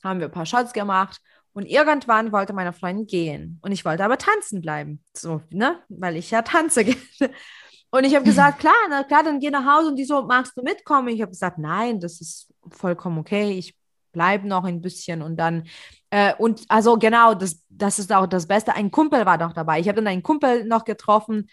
[0.05, 1.21] Haben wir ein paar Shots gemacht.
[1.53, 3.59] Und irgendwann wollte meine Freundin gehen.
[3.61, 5.03] Und ich wollte aber tanzen bleiben.
[5.13, 5.81] So, ne?
[5.89, 6.85] Weil ich ja tanze
[7.91, 9.89] Und ich habe gesagt, klar, na klar, dann geh nach Hause.
[9.89, 11.09] Und die so, magst du mitkommen?
[11.09, 13.51] Ich habe gesagt, nein, das ist vollkommen okay.
[13.59, 13.75] Ich
[14.13, 15.23] bleibe noch ein bisschen.
[15.23, 15.65] Und dann
[16.11, 18.73] äh, und also genau, das, das ist auch das Beste.
[18.77, 19.81] Ein Kumpel war doch dabei.
[19.81, 21.49] Ich habe dann einen Kumpel noch getroffen,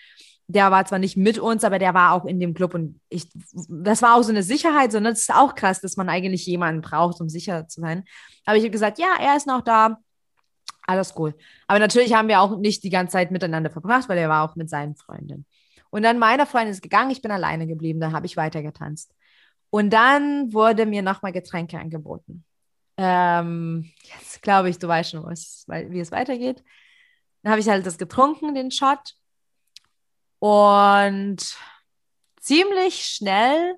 [0.51, 3.27] der war zwar nicht mit uns, aber der war auch in dem Club und ich,
[3.69, 5.09] das war auch so eine Sicherheit, so, ne?
[5.09, 8.03] das ist auch krass, dass man eigentlich jemanden braucht, um sicher zu sein.
[8.45, 9.97] Aber ich habe gesagt, ja, er ist noch da,
[10.87, 11.35] alles cool.
[11.67, 14.55] Aber natürlich haben wir auch nicht die ganze Zeit miteinander verbracht, weil er war auch
[14.55, 15.45] mit seinen Freundinnen.
[15.89, 19.13] Und dann meine Freundin ist gegangen, ich bin alleine geblieben, da habe ich weiter getanzt.
[19.69, 22.43] Und dann wurde mir nochmal Getränke angeboten.
[22.97, 26.63] Ähm, jetzt glaube ich, du weißt schon, wie es weitergeht.
[27.43, 29.15] Dann habe ich halt das getrunken, den Shot.
[30.41, 31.56] Und
[32.39, 33.75] ziemlich schnell,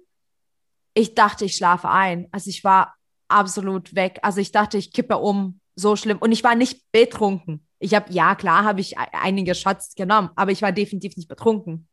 [0.93, 2.29] ich dachte, ich schlafe ein.
[2.31, 2.95] Also ich war
[3.27, 4.19] absolut weg.
[4.21, 5.59] Also ich dachte, ich kippe um.
[5.75, 6.19] So schlimm.
[6.19, 7.67] Und ich war nicht betrunken.
[7.79, 11.89] Ich habe, ja, klar, habe ich einige Shots genommen, aber ich war definitiv nicht betrunken.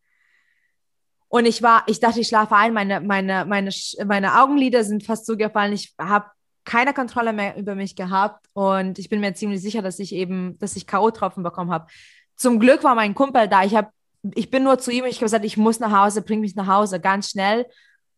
[1.26, 2.72] Und ich war, ich dachte, ich schlafe ein.
[2.72, 3.72] Meine, meine, meine,
[4.04, 5.72] meine Augenlider sind fast zugefallen.
[5.72, 6.26] Ich habe
[6.64, 10.58] keine Kontrolle mehr über mich gehabt und ich bin mir ziemlich sicher, dass ich eben,
[10.58, 11.88] dass ich K.O.-Tropfen bekommen habe.
[12.36, 13.64] Zum Glück war mein Kumpel da.
[13.64, 13.88] Ich habe,
[14.34, 16.66] ich bin nur zu ihm, ich habe gesagt, ich muss nach Hause, bring mich nach
[16.66, 17.66] Hause, ganz schnell.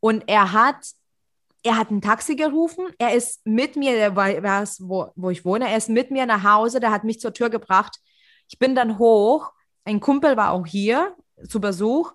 [0.01, 0.85] Und er hat,
[1.63, 2.87] er hat ein Taxi gerufen.
[2.99, 6.43] Er ist mit mir, der war, wo, wo ich wohne, er ist mit mir nach
[6.43, 7.99] Hause, der hat mich zur Tür gebracht.
[8.49, 9.53] Ich bin dann hoch.
[9.85, 11.17] Ein Kumpel war auch hier
[11.49, 12.13] zu Besuch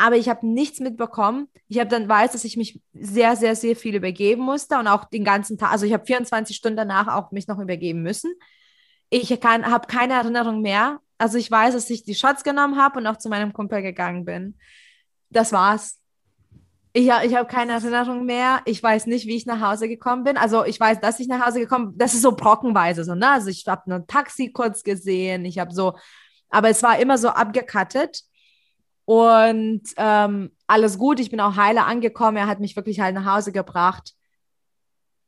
[0.00, 1.48] aber ich habe nichts mitbekommen.
[1.68, 5.04] Ich habe dann weiß, dass ich mich sehr, sehr, sehr viel übergeben musste und auch
[5.04, 8.32] den ganzen Tag, also ich habe 24 Stunden danach auch mich noch übergeben müssen.
[9.10, 11.00] Ich habe keine Erinnerung mehr.
[11.20, 14.24] Also ich weiß, dass ich die Shots genommen habe und auch zu meinem Kumpel gegangen
[14.24, 14.56] bin.
[15.28, 15.98] Das war's.
[16.94, 18.62] Ich, ich habe keine Erinnerung mehr.
[18.64, 20.38] Ich weiß nicht, wie ich nach Hause gekommen bin.
[20.38, 21.98] Also ich weiß, dass ich nach Hause gekommen bin.
[21.98, 23.28] Das ist so brockenweise so, ne?
[23.30, 25.44] Also ich habe ein Taxi kurz gesehen.
[25.44, 25.92] Ich habe so,
[26.48, 28.22] aber es war immer so abgekattet.
[29.04, 32.38] Und ähm, alles gut, ich bin auch heile angekommen.
[32.38, 34.14] Er hat mich wirklich halt nach Hause gebracht.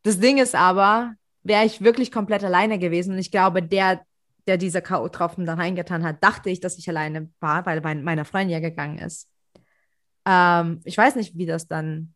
[0.04, 3.12] Das Ding ist aber, wäre ich wirklich komplett alleine gewesen.
[3.12, 4.00] Und ich glaube, der,
[4.46, 8.50] der diese K.O.-Tropfen da reingetan hat, dachte ich, dass ich alleine war, weil meine Freundin
[8.50, 9.28] ja gegangen ist.
[10.24, 12.14] Ähm, ich weiß nicht, wie das dann,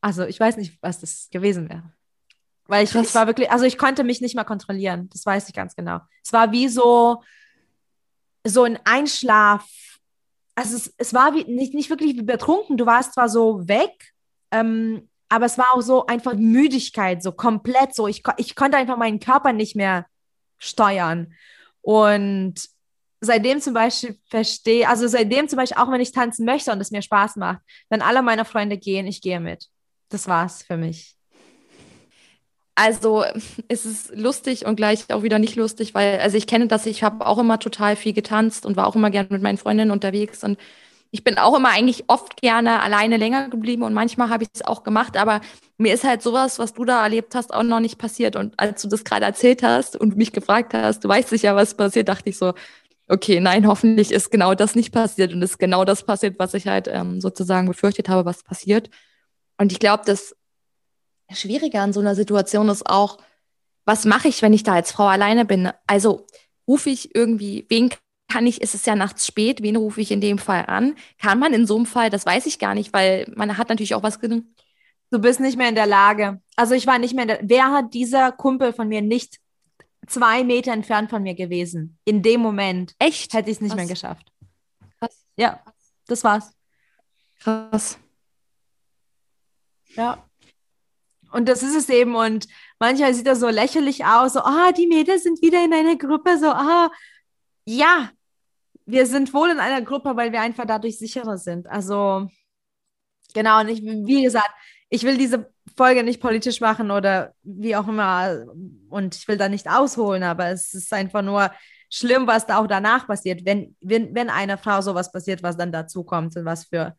[0.00, 1.92] also ich weiß nicht, was das gewesen wäre.
[2.66, 5.08] Weil ich, ich war wirklich, also ich konnte mich nicht mehr kontrollieren.
[5.12, 6.00] Das weiß ich ganz genau.
[6.24, 7.22] Es war wie so,
[8.44, 9.64] so ein Einschlaf
[10.56, 12.76] also es, es war wie, nicht, nicht wirklich wie betrunken.
[12.76, 14.14] Du warst zwar so weg,
[14.50, 18.08] ähm, aber es war auch so einfach Müdigkeit, so komplett so.
[18.08, 20.06] Ich, ich konnte einfach meinen Körper nicht mehr
[20.58, 21.34] steuern.
[21.86, 22.54] Und
[23.20, 26.90] seitdem zum Beispiel verstehe, also seitdem zum Beispiel auch wenn ich tanzen möchte und es
[26.90, 29.66] mir Spaß macht, wenn alle meine Freunde gehen, ich gehe mit.
[30.08, 31.14] Das war's für mich.
[32.74, 33.24] Also
[33.68, 37.04] es ist lustig und gleich auch wieder nicht lustig, weil, also ich kenne das, ich
[37.04, 40.42] habe auch immer total viel getanzt und war auch immer gerne mit meinen Freundinnen unterwegs
[40.42, 40.58] und
[41.16, 44.60] ich bin auch immer eigentlich oft gerne alleine länger geblieben und manchmal habe ich es
[44.60, 45.40] auch gemacht, aber
[45.78, 48.36] mir ist halt sowas, was du da erlebt hast, auch noch nicht passiert.
[48.36, 51.74] Und als du das gerade erzählt hast und mich gefragt hast, du weißt sicher, was
[51.74, 52.52] passiert, dachte ich so,
[53.08, 56.66] okay, nein, hoffentlich ist genau das nicht passiert und ist genau das passiert, was ich
[56.66, 58.90] halt ähm, sozusagen befürchtet habe, was passiert.
[59.56, 60.36] Und ich glaube, dass
[61.32, 63.16] Schwieriger an so einer Situation ist auch,
[63.86, 65.70] was mache ich, wenn ich da als Frau alleine bin?
[65.86, 66.26] Also
[66.68, 67.88] rufe ich irgendwie, wen
[68.36, 70.94] kann ich, ist es ja nachts spät, wen rufe ich in dem Fall an?
[71.18, 73.94] Kann man in so einem Fall, das weiß ich gar nicht, weil man hat natürlich
[73.94, 74.54] auch was drin.
[75.10, 76.42] Du bist nicht mehr in der Lage.
[76.54, 79.38] Also ich war nicht mehr in der, wer hat dieser Kumpel von mir nicht
[80.06, 81.96] zwei Meter entfernt von mir gewesen?
[82.04, 82.94] In dem Moment.
[82.98, 83.32] Echt?
[83.32, 83.78] Hätte ich es nicht Krass.
[83.78, 84.30] mehr geschafft.
[84.98, 85.24] Krass.
[85.38, 85.62] Ja,
[86.06, 86.52] das war's.
[87.40, 87.98] Krass.
[89.94, 90.22] Ja.
[91.32, 92.14] Und das ist es eben.
[92.14, 95.96] Und manchmal sieht das so lächerlich aus, so, ah, die Mädels sind wieder in einer
[95.96, 96.90] Gruppe, so, ah,
[97.64, 98.10] ja,
[98.86, 101.66] wir sind wohl in einer Gruppe, weil wir einfach dadurch sicherer sind.
[101.68, 102.28] Also,
[103.34, 104.50] genau, und ich, wie gesagt,
[104.88, 108.44] ich will diese Folge nicht politisch machen oder wie auch immer
[108.88, 111.50] und ich will da nicht ausholen, aber es ist einfach nur
[111.90, 115.72] schlimm, was da auch danach passiert, wenn, wenn, wenn einer Frau sowas passiert, was dann
[115.72, 116.96] dazu kommt und was für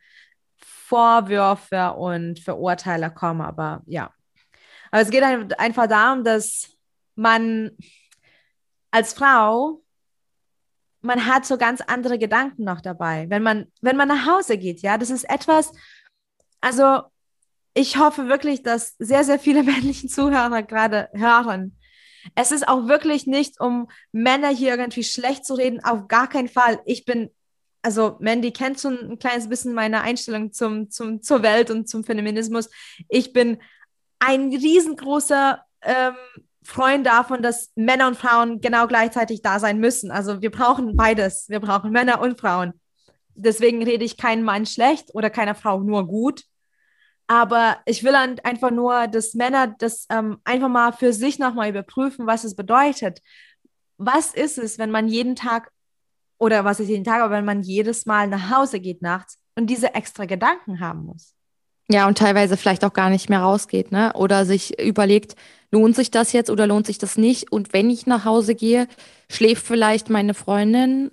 [0.57, 3.41] Vorwürfe und Verurteile kommen.
[3.41, 4.13] Aber ja,
[4.91, 6.69] aber es geht einfach darum, dass
[7.15, 7.71] man
[8.91, 9.81] als Frau,
[11.07, 13.25] man hat so ganz andere Gedanken noch dabei.
[13.29, 15.71] Wenn man, wenn man nach Hause geht, ja, das ist etwas,
[16.61, 17.01] also
[17.73, 21.77] ich hoffe wirklich, dass sehr, sehr viele männlichen Zuhörer gerade hören.
[22.35, 26.49] Es ist auch wirklich nicht, um Männer hier irgendwie schlecht zu reden, auf gar keinen
[26.49, 26.81] Fall.
[26.85, 27.29] Ich bin,
[27.81, 32.03] also Mandy kennt schon ein kleines bisschen meine Einstellung zum, zum, zur Welt und zum
[32.03, 32.69] Feminismus.
[33.07, 33.59] Ich bin
[34.19, 36.15] ein riesengroßer ähm,
[36.67, 40.11] Freund davon, dass Männer und Frauen genau gleichzeitig da sein müssen.
[40.11, 41.47] Also wir brauchen beides.
[41.47, 42.73] Wir brauchen Männer und Frauen.
[43.35, 46.43] Deswegen rede ich keinen Mann schlecht oder keiner Frau nur gut.
[47.27, 52.27] Aber ich will einfach nur, dass Männer das ähm, einfach mal für sich nochmal überprüfen,
[52.27, 53.21] was es bedeutet.
[53.97, 55.71] Was ist es, wenn man jeden Tag,
[56.37, 59.67] oder was ist jeden Tag, aber wenn man jedes Mal nach Hause geht nachts und
[59.67, 61.36] diese extra Gedanken haben muss?
[61.89, 64.11] Ja, und teilweise vielleicht auch gar nicht mehr rausgeht, ne?
[64.13, 65.35] Oder sich überlegt,
[65.71, 67.51] lohnt sich das jetzt oder lohnt sich das nicht?
[67.51, 68.87] Und wenn ich nach Hause gehe,
[69.31, 71.11] schläft vielleicht meine Freundin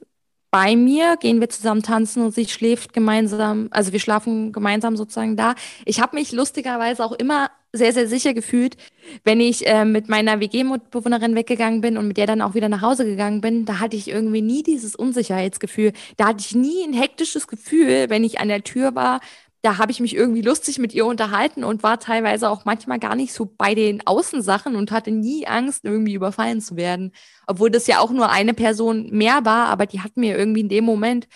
[0.50, 5.36] bei mir, gehen wir zusammen tanzen und sie schläft gemeinsam, also wir schlafen gemeinsam sozusagen
[5.36, 5.54] da.
[5.84, 8.76] Ich habe mich lustigerweise auch immer sehr, sehr sicher gefühlt,
[9.24, 12.82] wenn ich äh, mit meiner WG-Mitbewohnerin weggegangen bin und mit der dann auch wieder nach
[12.82, 15.92] Hause gegangen bin, da hatte ich irgendwie nie dieses Unsicherheitsgefühl.
[16.16, 19.20] Da hatte ich nie ein hektisches Gefühl, wenn ich an der Tür war,
[19.64, 23.14] da habe ich mich irgendwie lustig mit ihr unterhalten und war teilweise auch manchmal gar
[23.16, 27.12] nicht so bei den Außensachen und hatte nie Angst, irgendwie überfallen zu werden.
[27.46, 30.68] Obwohl das ja auch nur eine Person mehr war, aber die hat mir irgendwie in
[30.68, 31.28] dem Moment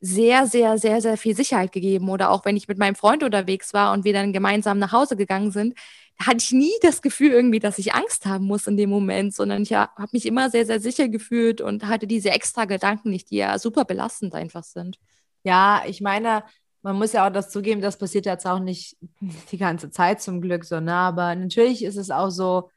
[0.00, 2.08] sehr, sehr, sehr, sehr viel Sicherheit gegeben.
[2.08, 5.16] Oder auch wenn ich mit meinem Freund unterwegs war und wir dann gemeinsam nach Hause
[5.16, 5.74] gegangen sind,
[6.20, 9.62] hatte ich nie das Gefühl irgendwie, dass ich Angst haben muss in dem Moment, sondern
[9.62, 13.38] ich habe mich immer sehr, sehr sicher gefühlt und hatte diese extra Gedanken nicht, die
[13.38, 15.00] ja super belastend einfach sind.
[15.44, 16.44] Ja, ich meine,
[16.82, 18.96] man muss ja auch das zugeben, das passiert jetzt auch nicht
[19.50, 20.94] die ganze Zeit zum Glück so, ne?
[20.94, 22.70] Aber natürlich ist es auch so,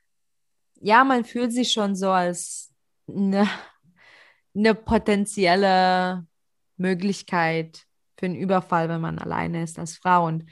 [0.81, 2.73] ja, man fühlt sich schon so als
[3.07, 3.47] eine,
[4.55, 6.25] eine potenzielle
[6.77, 7.85] Möglichkeit
[8.17, 10.27] für einen Überfall, wenn man alleine ist als Frau.
[10.27, 10.45] Und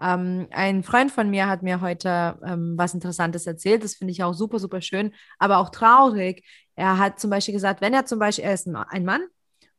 [0.00, 3.84] ähm, ein Freund von mir hat mir heute ähm, was Interessantes erzählt.
[3.84, 6.44] Das finde ich auch super, super schön, aber auch traurig.
[6.74, 9.22] Er hat zum Beispiel gesagt, wenn er zum Beispiel, er ist ein Mann,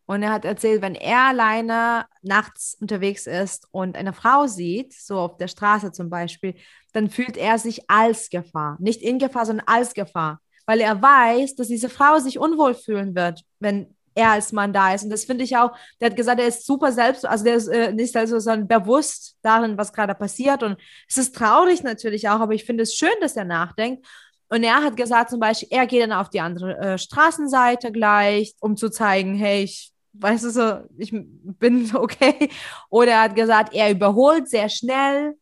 [0.09, 5.19] und er hat erzählt, wenn er alleine nachts unterwegs ist und eine Frau sieht, so
[5.19, 6.55] auf der Straße zum Beispiel,
[6.93, 8.75] dann fühlt er sich als Gefahr.
[8.79, 10.41] Nicht in Gefahr, sondern als Gefahr.
[10.65, 14.95] Weil er weiß, dass diese Frau sich unwohl fühlen wird, wenn er als Mann da
[14.95, 15.03] ist.
[15.03, 17.67] Und das finde ich auch, der hat gesagt, er ist super selbst, also der ist
[17.67, 20.63] äh, nicht selbst, sondern bewusst darin, was gerade passiert.
[20.63, 20.75] Und
[21.07, 24.07] es ist traurig natürlich auch, aber ich finde es schön, dass er nachdenkt.
[24.49, 28.55] Und er hat gesagt zum Beispiel, er geht dann auf die andere äh, Straßenseite gleich,
[28.59, 32.49] um zu zeigen, hey, ich weißt du so, ich bin okay.
[32.89, 35.35] Oder er hat gesagt, er überholt sehr schnell.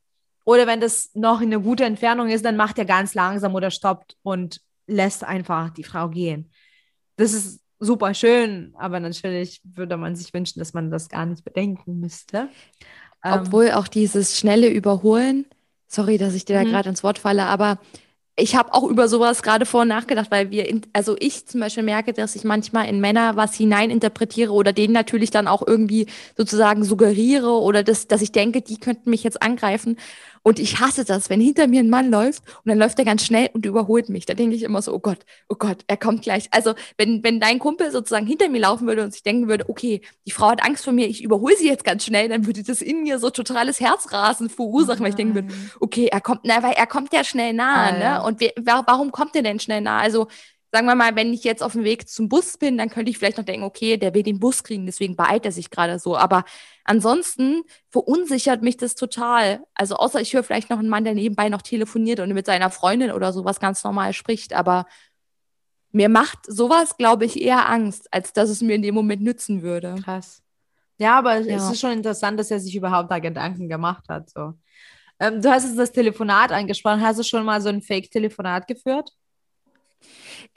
[0.45, 3.69] Oder wenn das noch in einer guten Entfernung ist, dann macht er ganz langsam oder
[3.69, 6.49] stoppt und lässt einfach die Frau gehen.
[7.17, 11.43] Das ist super schön, aber natürlich würde man sich wünschen, dass man das gar nicht
[11.43, 12.49] bedenken müsste.
[13.21, 15.45] Obwohl ähm, auch dieses schnelle Überholen,
[15.88, 16.69] sorry, dass ich dir da mhm.
[16.69, 17.80] gerade ins Wort falle, aber
[18.39, 21.82] ich habe auch über sowas gerade vorhin nachgedacht, weil wir, in, also ich zum Beispiel
[21.84, 26.06] merke, dass ich manchmal in Männer was hineininterpretiere oder denen natürlich dann auch irgendwie
[26.38, 29.97] sozusagen suggeriere oder das, dass ich denke, die könnten mich jetzt angreifen.
[30.47, 33.25] Und ich hasse das, wenn hinter mir ein Mann läuft und dann läuft er ganz
[33.25, 34.25] schnell und überholt mich.
[34.25, 35.17] Da denke ich immer so, oh Gott,
[35.49, 36.47] oh Gott, er kommt gleich.
[36.51, 39.99] Also wenn, wenn dein Kumpel sozusagen hinter mir laufen würde und sich denken würde, okay,
[40.25, 42.81] die Frau hat Angst vor mir, ich überhole sie jetzt ganz schnell, dann würde das
[42.81, 46.75] in mir so totales Herzrasen verursachen, weil ich denken würde, okay, er kommt, na, weil
[46.77, 47.99] er kommt ja schnell nah, ah, ne?
[47.99, 48.21] Ja.
[48.21, 49.99] Und wir, warum kommt er denn schnell nah?
[49.99, 50.27] Also
[50.71, 53.17] sagen wir mal, wenn ich jetzt auf dem Weg zum Bus bin, dann könnte ich
[53.17, 56.17] vielleicht noch denken, okay, der will den Bus kriegen, deswegen beeilt er sich gerade so.
[56.17, 56.43] Aber
[56.84, 59.62] ansonsten verunsichert mich das total.
[59.73, 62.69] Also außer ich höre vielleicht noch einen Mann, der nebenbei noch telefoniert und mit seiner
[62.69, 64.53] Freundin oder sowas ganz normal spricht.
[64.53, 64.86] Aber
[65.91, 69.62] mir macht sowas, glaube ich, eher Angst, als dass es mir in dem Moment nützen
[69.62, 69.95] würde.
[70.03, 70.43] Krass.
[70.97, 71.56] Ja, aber ja.
[71.56, 74.30] es ist schon interessant, dass er sich überhaupt da Gedanken gemacht hat.
[74.30, 74.53] So.
[75.19, 77.01] Ähm, du hast jetzt das Telefonat angesprochen.
[77.01, 79.12] Hast du schon mal so ein Fake-Telefonat geführt?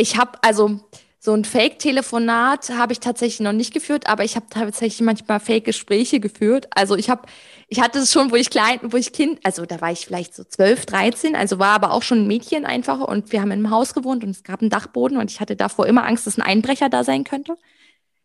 [0.01, 0.81] Ich habe, also
[1.19, 6.21] so ein Fake-Telefonat habe ich tatsächlich noch nicht geführt, aber ich habe tatsächlich manchmal Fake-Gespräche
[6.21, 6.69] geführt.
[6.75, 7.29] Also ich habe,
[7.69, 10.35] ich hatte es schon, wo ich klein, wo ich Kind, also da war ich vielleicht
[10.35, 13.59] so 12, 13, also war aber auch schon ein Mädchen einfach und wir haben in
[13.59, 16.39] einem Haus gewohnt und es gab einen Dachboden und ich hatte davor immer Angst, dass
[16.39, 17.57] ein Einbrecher da sein könnte.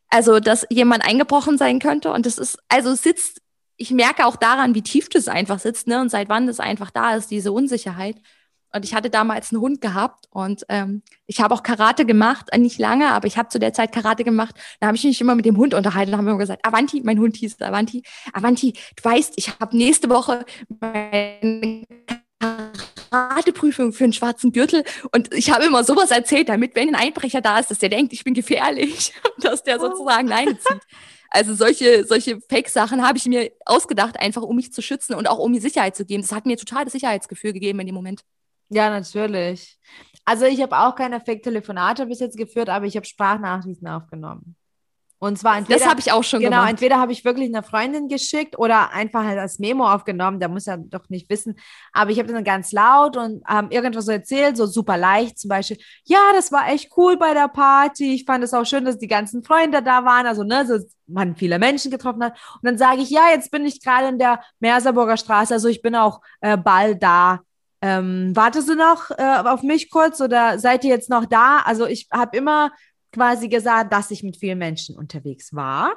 [0.10, 3.42] Also, dass jemand eingebrochen sein könnte und das ist, also sitzt,
[3.76, 6.92] ich merke auch daran, wie tief das einfach sitzt, ne, und seit wann das einfach
[6.92, 8.16] da ist, diese Unsicherheit.
[8.76, 12.58] Und ich hatte damals einen Hund gehabt und ähm, ich habe auch Karate gemacht, äh,
[12.58, 14.54] nicht lange, aber ich habe zu der Zeit Karate gemacht.
[14.82, 17.18] Da habe ich mich immer mit dem Hund unterhalten und haben immer gesagt, Avanti, mein
[17.18, 20.44] Hund hieß Avanti, Avanti, du weißt, ich habe nächste Woche
[20.82, 21.86] meine
[23.10, 24.84] Karateprüfung für einen schwarzen Gürtel
[25.14, 28.12] und ich habe immer sowas erzählt, damit, wenn ein Einbrecher da ist, dass der denkt,
[28.12, 30.82] ich bin gefährlich dass der sozusagen Leine zieht.
[31.30, 35.40] Also solche, solche Fake-Sachen habe ich mir ausgedacht, einfach um mich zu schützen und auch
[35.40, 36.24] um mir Sicherheit zu geben.
[36.24, 38.22] Das hat mir total das Sicherheitsgefühl gegeben in dem Moment.
[38.69, 39.78] Ja, natürlich.
[40.25, 44.56] Also ich habe auch keine Fake-Telefonate bis jetzt geführt, aber ich habe Sprachnachrichten aufgenommen.
[45.17, 46.71] Und zwar entweder, das habe ich auch schon genau, gemacht.
[46.71, 50.39] entweder habe ich wirklich einer Freundin geschickt oder einfach halt als Memo aufgenommen.
[50.39, 51.56] Der muss ja doch nicht wissen.
[51.93, 55.39] Aber ich habe dann ganz laut und ähm, irgendwas so erzählt, so super leicht.
[55.39, 58.13] Zum Beispiel, ja, das war echt cool bei der Party.
[58.13, 60.28] Ich fand es auch schön, dass die ganzen Freunde da waren.
[60.28, 62.34] Also, ne, so man viele Menschen getroffen hat.
[62.56, 65.54] Und dann sage ich, ja, jetzt bin ich gerade in der Merseburger Straße.
[65.54, 67.39] Also ich bin auch äh, bald da.
[67.88, 71.60] Ähm, wartest du noch äh, auf mich kurz oder seid ihr jetzt noch da?
[71.65, 72.71] Also ich habe immer
[73.12, 75.93] quasi gesagt, dass ich mit vielen Menschen unterwegs war,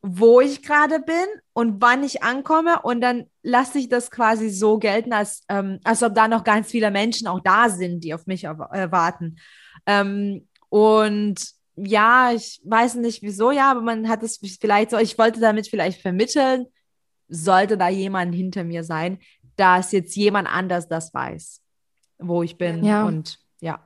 [0.00, 4.78] wo ich gerade bin und wann ich ankomme und dann lasse ich das quasi so
[4.78, 8.28] gelten, als, ähm, als ob da noch ganz viele Menschen auch da sind, die auf
[8.28, 9.40] mich äh, warten.
[9.86, 11.40] Ähm, und
[11.74, 15.66] ja, ich weiß nicht wieso, ja, aber man hat es vielleicht so, ich wollte damit
[15.66, 16.66] vielleicht vermitteln,
[17.26, 19.18] sollte da jemand hinter mir sein,
[19.58, 21.60] dass jetzt jemand anders das weiß,
[22.18, 22.84] wo ich bin.
[22.84, 23.04] Ja.
[23.04, 23.80] Und ja.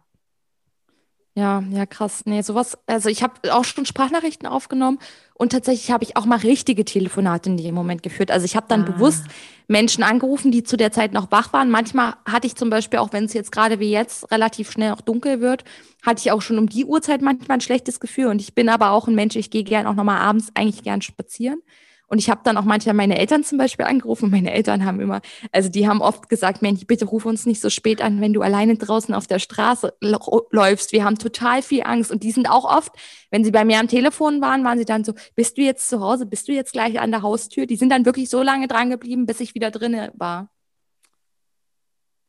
[1.35, 2.25] Ja, ja, krass.
[2.27, 4.99] Nee, sowas, also ich habe auch schon Sprachnachrichten aufgenommen
[5.33, 8.31] und tatsächlich habe ich auch mal richtige Telefonate in dem Moment geführt.
[8.31, 8.93] Also ich habe dann ah.
[8.93, 9.25] bewusst
[9.67, 11.71] Menschen angerufen, die zu der Zeit noch wach waren.
[11.71, 15.01] Manchmal hatte ich zum Beispiel, auch wenn es jetzt gerade wie jetzt relativ schnell auch
[15.01, 15.65] dunkel wird,
[16.03, 18.27] hatte ich auch schon um die Uhrzeit manchmal ein schlechtes Gefühl.
[18.27, 21.01] Und ich bin aber auch ein Mensch, ich gehe gern auch nochmal abends eigentlich gern
[21.01, 21.63] spazieren.
[22.07, 24.31] Und ich habe dann auch manchmal meine Eltern zum Beispiel angerufen.
[24.31, 27.71] Meine Eltern haben immer, also die haben oft gesagt, Mensch, bitte ruf uns nicht so
[27.71, 30.93] spät an, wenn du alleine draußen auf der Straße läufst.
[30.93, 32.11] Wir haben total viel Angst.
[32.11, 32.93] Und die sind auch oft,
[33.31, 36.01] wenn sie bei mir am Telefon waren, waren sie dann so, bist du jetzt zu
[36.01, 36.27] Hause?
[36.27, 37.67] Bist du jetzt gleich an der Haustür?
[37.67, 40.51] Die sind dann wirklich so lange dran geblieben, bis ich wieder drinne war.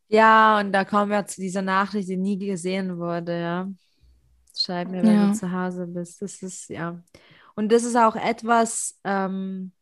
[0.08, 3.68] Ja, und da kommen wir zu dieser Nachricht, die nie gesehen wurde, ja.
[4.56, 5.28] Schreib mir, wenn ja.
[5.28, 6.22] du zu Hause bist.
[6.22, 7.02] Das ist, ja.
[7.56, 9.74] Und das ist auch etwas, ähm,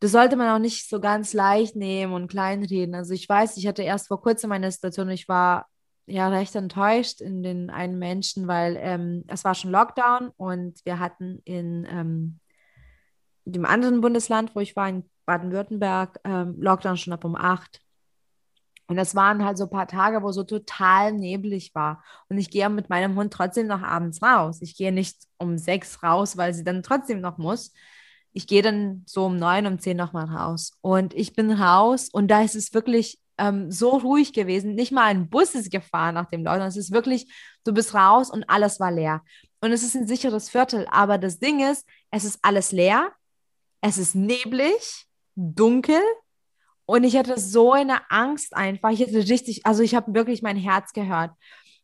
[0.00, 2.94] das sollte man auch nicht so ganz leicht nehmen und kleinreden.
[2.94, 5.66] Also ich weiß, ich hatte erst vor kurzem eine Situation, ich war
[6.06, 10.98] ja recht enttäuscht in den einen Menschen, weil ähm, es war schon Lockdown und wir
[10.98, 12.40] hatten in ähm,
[13.44, 17.80] dem anderen Bundesland, wo ich war, in Baden-Württemberg, ähm, Lockdown schon ab um acht.
[18.90, 22.02] Und es waren halt so ein paar Tage, wo so total neblig war.
[22.28, 24.58] Und ich gehe mit meinem Hund trotzdem noch abends raus.
[24.62, 27.72] Ich gehe nicht um sechs raus, weil sie dann trotzdem noch muss.
[28.32, 30.72] Ich gehe dann so um neun, um zehn nochmal raus.
[30.80, 34.74] Und ich bin raus und da ist es wirklich ähm, so ruhig gewesen.
[34.74, 36.66] Nicht mal ein Bus ist gefahren nach dem Lockdown.
[36.66, 39.22] Es ist wirklich, du bist raus und alles war leer.
[39.60, 40.88] Und es ist ein sicheres Viertel.
[40.90, 43.12] Aber das Ding ist, es ist alles leer.
[43.82, 46.02] Es ist neblig, dunkel
[46.90, 48.90] und ich hatte so eine Angst einfach.
[48.90, 51.30] Ich hatte richtig, also ich habe wirklich mein Herz gehört.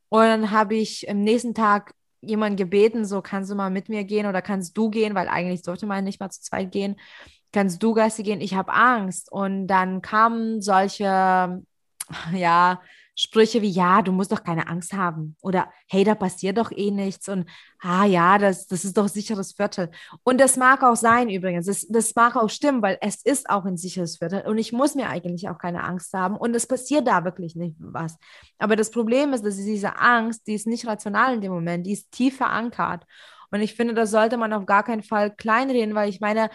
[0.09, 4.03] Und dann habe ich am nächsten Tag jemanden gebeten, so kannst du mal mit mir
[4.03, 6.97] gehen oder kannst du gehen, weil eigentlich sollte man nicht mal zu zweit gehen.
[7.53, 8.41] Kannst du Geister gehen?
[8.41, 9.31] Ich habe Angst.
[9.31, 11.63] Und dann kamen solche,
[12.35, 12.81] ja,
[13.19, 16.91] Sprüche wie, ja, du musst doch keine Angst haben oder hey, da passiert doch eh
[16.91, 17.49] nichts und
[17.81, 19.91] ah ja, das, das ist doch sicheres Viertel.
[20.23, 23.65] Und das mag auch sein übrigens, das, das mag auch stimmen, weil es ist auch
[23.65, 27.07] ein sicheres Viertel und ich muss mir eigentlich auch keine Angst haben und es passiert
[27.07, 28.19] da wirklich nicht was.
[28.59, 31.93] Aber das Problem ist, dass diese Angst, die ist nicht rational in dem Moment, die
[31.93, 33.05] ist tief verankert.
[33.51, 36.51] Und ich finde, das sollte man auf gar keinen Fall kleinreden, weil ich meine,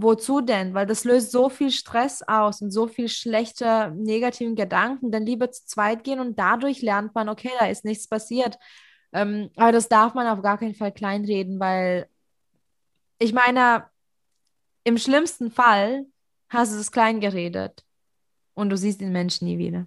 [0.00, 0.74] Wozu denn?
[0.74, 5.10] Weil das löst so viel Stress aus und so viel schlechte, negativen Gedanken.
[5.10, 8.58] Dann lieber zu zweit gehen und dadurch lernt man, okay, da ist nichts passiert.
[9.12, 12.08] Ähm, aber das darf man auf gar keinen Fall kleinreden, weil
[13.18, 13.86] ich meine,
[14.84, 16.06] im schlimmsten Fall
[16.48, 17.84] hast du es klein geredet
[18.54, 19.86] und du siehst den Menschen nie wieder.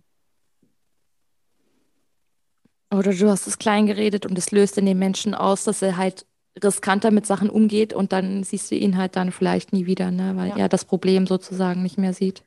[2.94, 5.96] Oder du hast es klein geredet und es löst in den Menschen aus, dass er
[5.96, 6.26] halt
[6.62, 10.36] riskanter mit Sachen umgeht und dann siehst du ihn halt dann vielleicht nie wieder, ne?
[10.36, 10.58] weil ja.
[10.58, 12.44] er das Problem sozusagen nicht mehr sieht.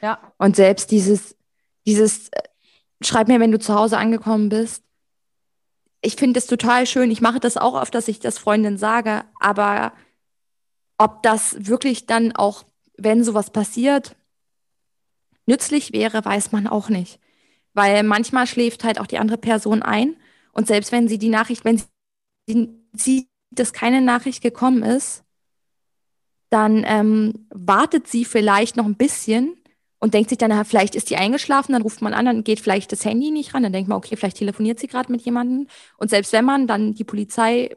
[0.00, 0.20] Ja.
[0.38, 1.36] Und selbst dieses,
[1.86, 2.42] dieses, äh,
[3.02, 4.84] schreib mir, wenn du zu Hause angekommen bist.
[6.00, 7.10] Ich finde es total schön.
[7.10, 9.92] Ich mache das auch oft, dass ich das Freundin sage, aber
[10.96, 12.64] ob das wirklich dann auch,
[12.96, 14.16] wenn sowas passiert,
[15.46, 17.18] nützlich wäre, weiß man auch nicht.
[17.74, 20.16] Weil manchmal schläft halt auch die andere Person ein.
[20.52, 21.82] Und selbst wenn sie die Nachricht, wenn
[22.46, 25.24] sie sieht, dass keine Nachricht gekommen ist,
[26.50, 29.56] dann ähm, wartet sie vielleicht noch ein bisschen
[29.98, 32.92] und denkt sich dann, vielleicht ist die eingeschlafen, dann ruft man an, dann geht vielleicht
[32.92, 35.66] das Handy nicht ran, dann denkt man, okay, vielleicht telefoniert sie gerade mit jemandem.
[35.96, 37.76] Und selbst wenn man dann die Polizei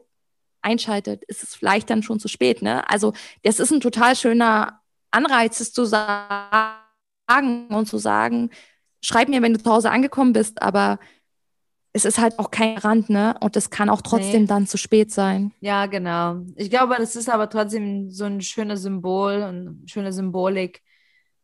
[0.62, 2.62] einschaltet, ist es vielleicht dann schon zu spät.
[2.62, 2.88] Ne?
[2.88, 3.12] Also
[3.42, 8.50] das ist ein total schöner Anreiz, es zu sagen und zu sagen,
[9.02, 11.00] schreib mir, wenn du zu Hause angekommen bist, aber
[11.92, 13.36] es ist halt auch kein Rand, ne?
[13.40, 14.48] Und es kann auch trotzdem nee.
[14.48, 15.52] dann zu spät sein.
[15.60, 16.40] Ja, genau.
[16.56, 20.80] Ich glaube, das ist aber trotzdem so ein schönes Symbol und schöne Symbolik,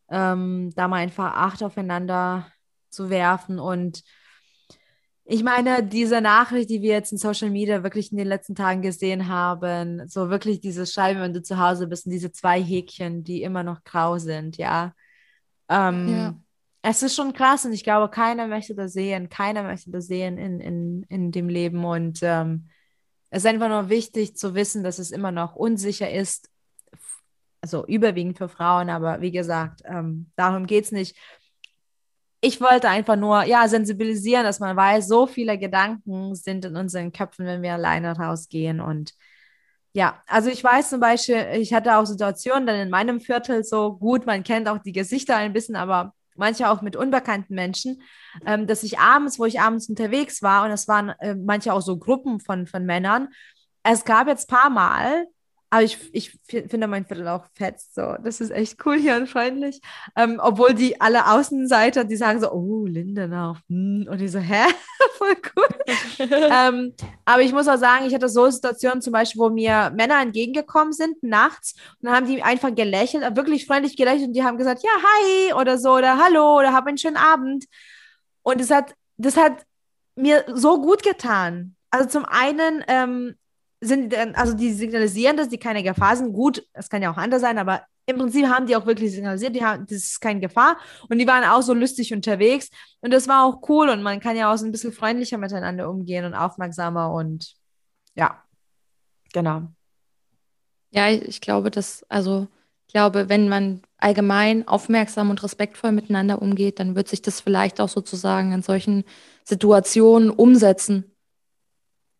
[0.09, 2.47] ähm, da mal einfach Acht aufeinander
[2.89, 3.59] zu werfen.
[3.59, 4.01] Und
[5.23, 8.81] ich meine, diese Nachricht, die wir jetzt in Social Media wirklich in den letzten Tagen
[8.81, 13.23] gesehen haben, so wirklich dieses Schreiben, wenn du zu Hause bist, und diese zwei Häkchen,
[13.23, 14.93] die immer noch grau sind, ja.
[15.69, 16.35] Ähm, ja.
[16.81, 20.37] Es ist schon krass und ich glaube, keiner möchte das sehen, keiner möchte das sehen
[20.37, 21.83] in, in, in dem Leben.
[21.83, 22.69] Und ähm,
[23.29, 26.49] es ist einfach nur wichtig zu wissen, dass es immer noch unsicher ist,
[27.61, 31.17] also überwiegend für Frauen, aber wie gesagt, ähm, darum geht es nicht.
[32.41, 37.11] Ich wollte einfach nur, ja, sensibilisieren, dass man weiß, so viele Gedanken sind in unseren
[37.11, 38.79] Köpfen, wenn wir alleine rausgehen.
[38.79, 39.13] Und
[39.91, 43.97] ja, also ich weiß zum Beispiel, ich hatte auch Situationen dann in meinem Viertel so
[43.97, 48.01] gut, man kennt auch die Gesichter ein bisschen, aber manche auch mit unbekannten Menschen,
[48.45, 51.81] ähm, dass ich abends, wo ich abends unterwegs war, und es waren äh, manche auch
[51.81, 53.29] so Gruppen von, von Männern,
[53.83, 55.25] es gab jetzt paar Mal,
[55.71, 57.79] aber ich, ich finde mein Viertel auch fett.
[57.79, 59.81] So, das ist echt cool hier und freundlich.
[60.15, 63.55] Ähm, obwohl die alle Außenseiter, die sagen so, oh, Lindenau.
[63.67, 64.07] Hm.
[64.09, 64.63] Und ich so, hä?
[65.17, 65.67] Voll cool.
[66.51, 66.93] ähm,
[67.29, 70.93] aber ich muss auch sagen, ich hatte so Situationen zum Beispiel, wo mir Männer entgegengekommen
[70.93, 74.81] sind nachts und dann haben die einfach gelächelt, wirklich freundlich gelächelt und die haben gesagt,
[74.81, 77.65] ja, hi oder so oder hallo oder hab einen schönen Abend.
[78.41, 79.63] Und das hat, das hat
[80.15, 81.75] mir so gut getan.
[81.91, 83.35] Also zum einen ähm,
[83.79, 86.33] sind also die signalisieren, dass die keine Gefahr sind.
[86.33, 89.55] Gut, es kann ja auch anders sein, aber im Prinzip haben die auch wirklich signalisiert,
[89.55, 90.77] die haben, das ist keine Gefahr.
[91.09, 92.69] Und die waren auch so lustig unterwegs.
[93.01, 93.89] Und das war auch cool.
[93.89, 97.55] Und man kann ja auch so ein bisschen freundlicher miteinander umgehen und aufmerksamer und
[98.15, 98.43] ja,
[99.31, 99.67] genau.
[100.91, 102.47] Ja, ich glaube, dass, also
[102.87, 107.79] ich glaube, wenn man allgemein aufmerksam und respektvoll miteinander umgeht, dann wird sich das vielleicht
[107.79, 109.03] auch sozusagen in solchen
[109.43, 111.15] Situationen umsetzen.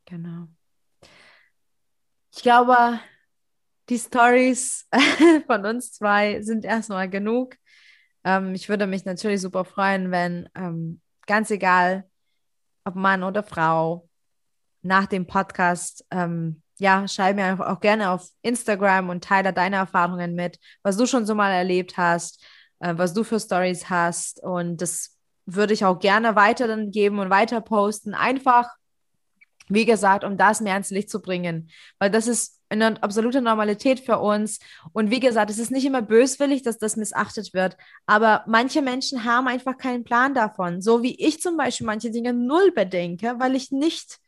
[0.06, 0.48] Genau.
[2.36, 3.00] Ich glaube,
[3.90, 4.88] die Stories
[5.48, 7.56] von uns zwei sind erstmal genug.
[8.24, 12.08] Ähm, ich würde mich natürlich super freuen, wenn ähm, ganz egal,
[12.86, 14.08] ob Mann oder Frau,
[14.82, 20.36] nach dem Podcast, ähm, ja, schreib mir auch gerne auf Instagram und teile deine Erfahrungen
[20.36, 22.46] mit, was du schon so mal erlebt hast,
[22.80, 24.42] äh, was du für Stories hast.
[24.42, 28.14] Und das würde ich auch gerne weiter dann geben und weiter posten.
[28.14, 28.70] Einfach
[29.70, 31.70] wie gesagt, um das mehr ins Licht zu bringen.
[32.00, 34.60] Weil das ist eine absolute Normalität für uns.
[34.94, 37.78] Und wie gesagt, es ist nicht immer böswillig, dass das missachtet wird.
[38.06, 40.82] Aber manche Menschen haben einfach keinen Plan davon.
[40.82, 44.20] So wie ich zum Beispiel manche Dinge null bedenke, weil ich nicht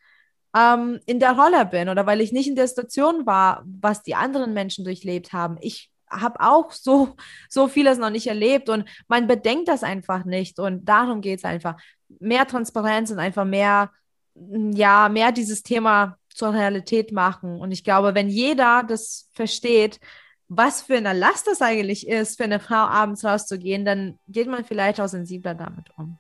[0.56, 4.16] ähm, in der Rolle bin oder weil ich nicht in der Situation war, was die
[4.16, 5.58] anderen Menschen durchlebt haben.
[5.62, 7.16] Ich habe auch so,
[7.50, 10.60] so vieles noch nicht erlebt und man bedenkt das einfach nicht.
[10.60, 11.78] Und darum geht es einfach.
[12.20, 13.92] Mehr Transparenz und einfach mehr
[14.36, 17.60] ja, mehr dieses Thema zur Realität machen.
[17.60, 20.00] Und ich glaube, wenn jeder das versteht,
[20.48, 24.66] was für eine Last das eigentlich ist, für eine Frau abends rauszugehen, dann geht man
[24.66, 26.20] vielleicht auch sensibler damit um.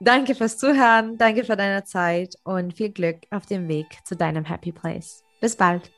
[0.00, 4.44] Danke fürs Zuhören, danke für deine Zeit und viel Glück auf dem Weg zu deinem
[4.44, 5.22] Happy Place.
[5.40, 5.92] Bis bald.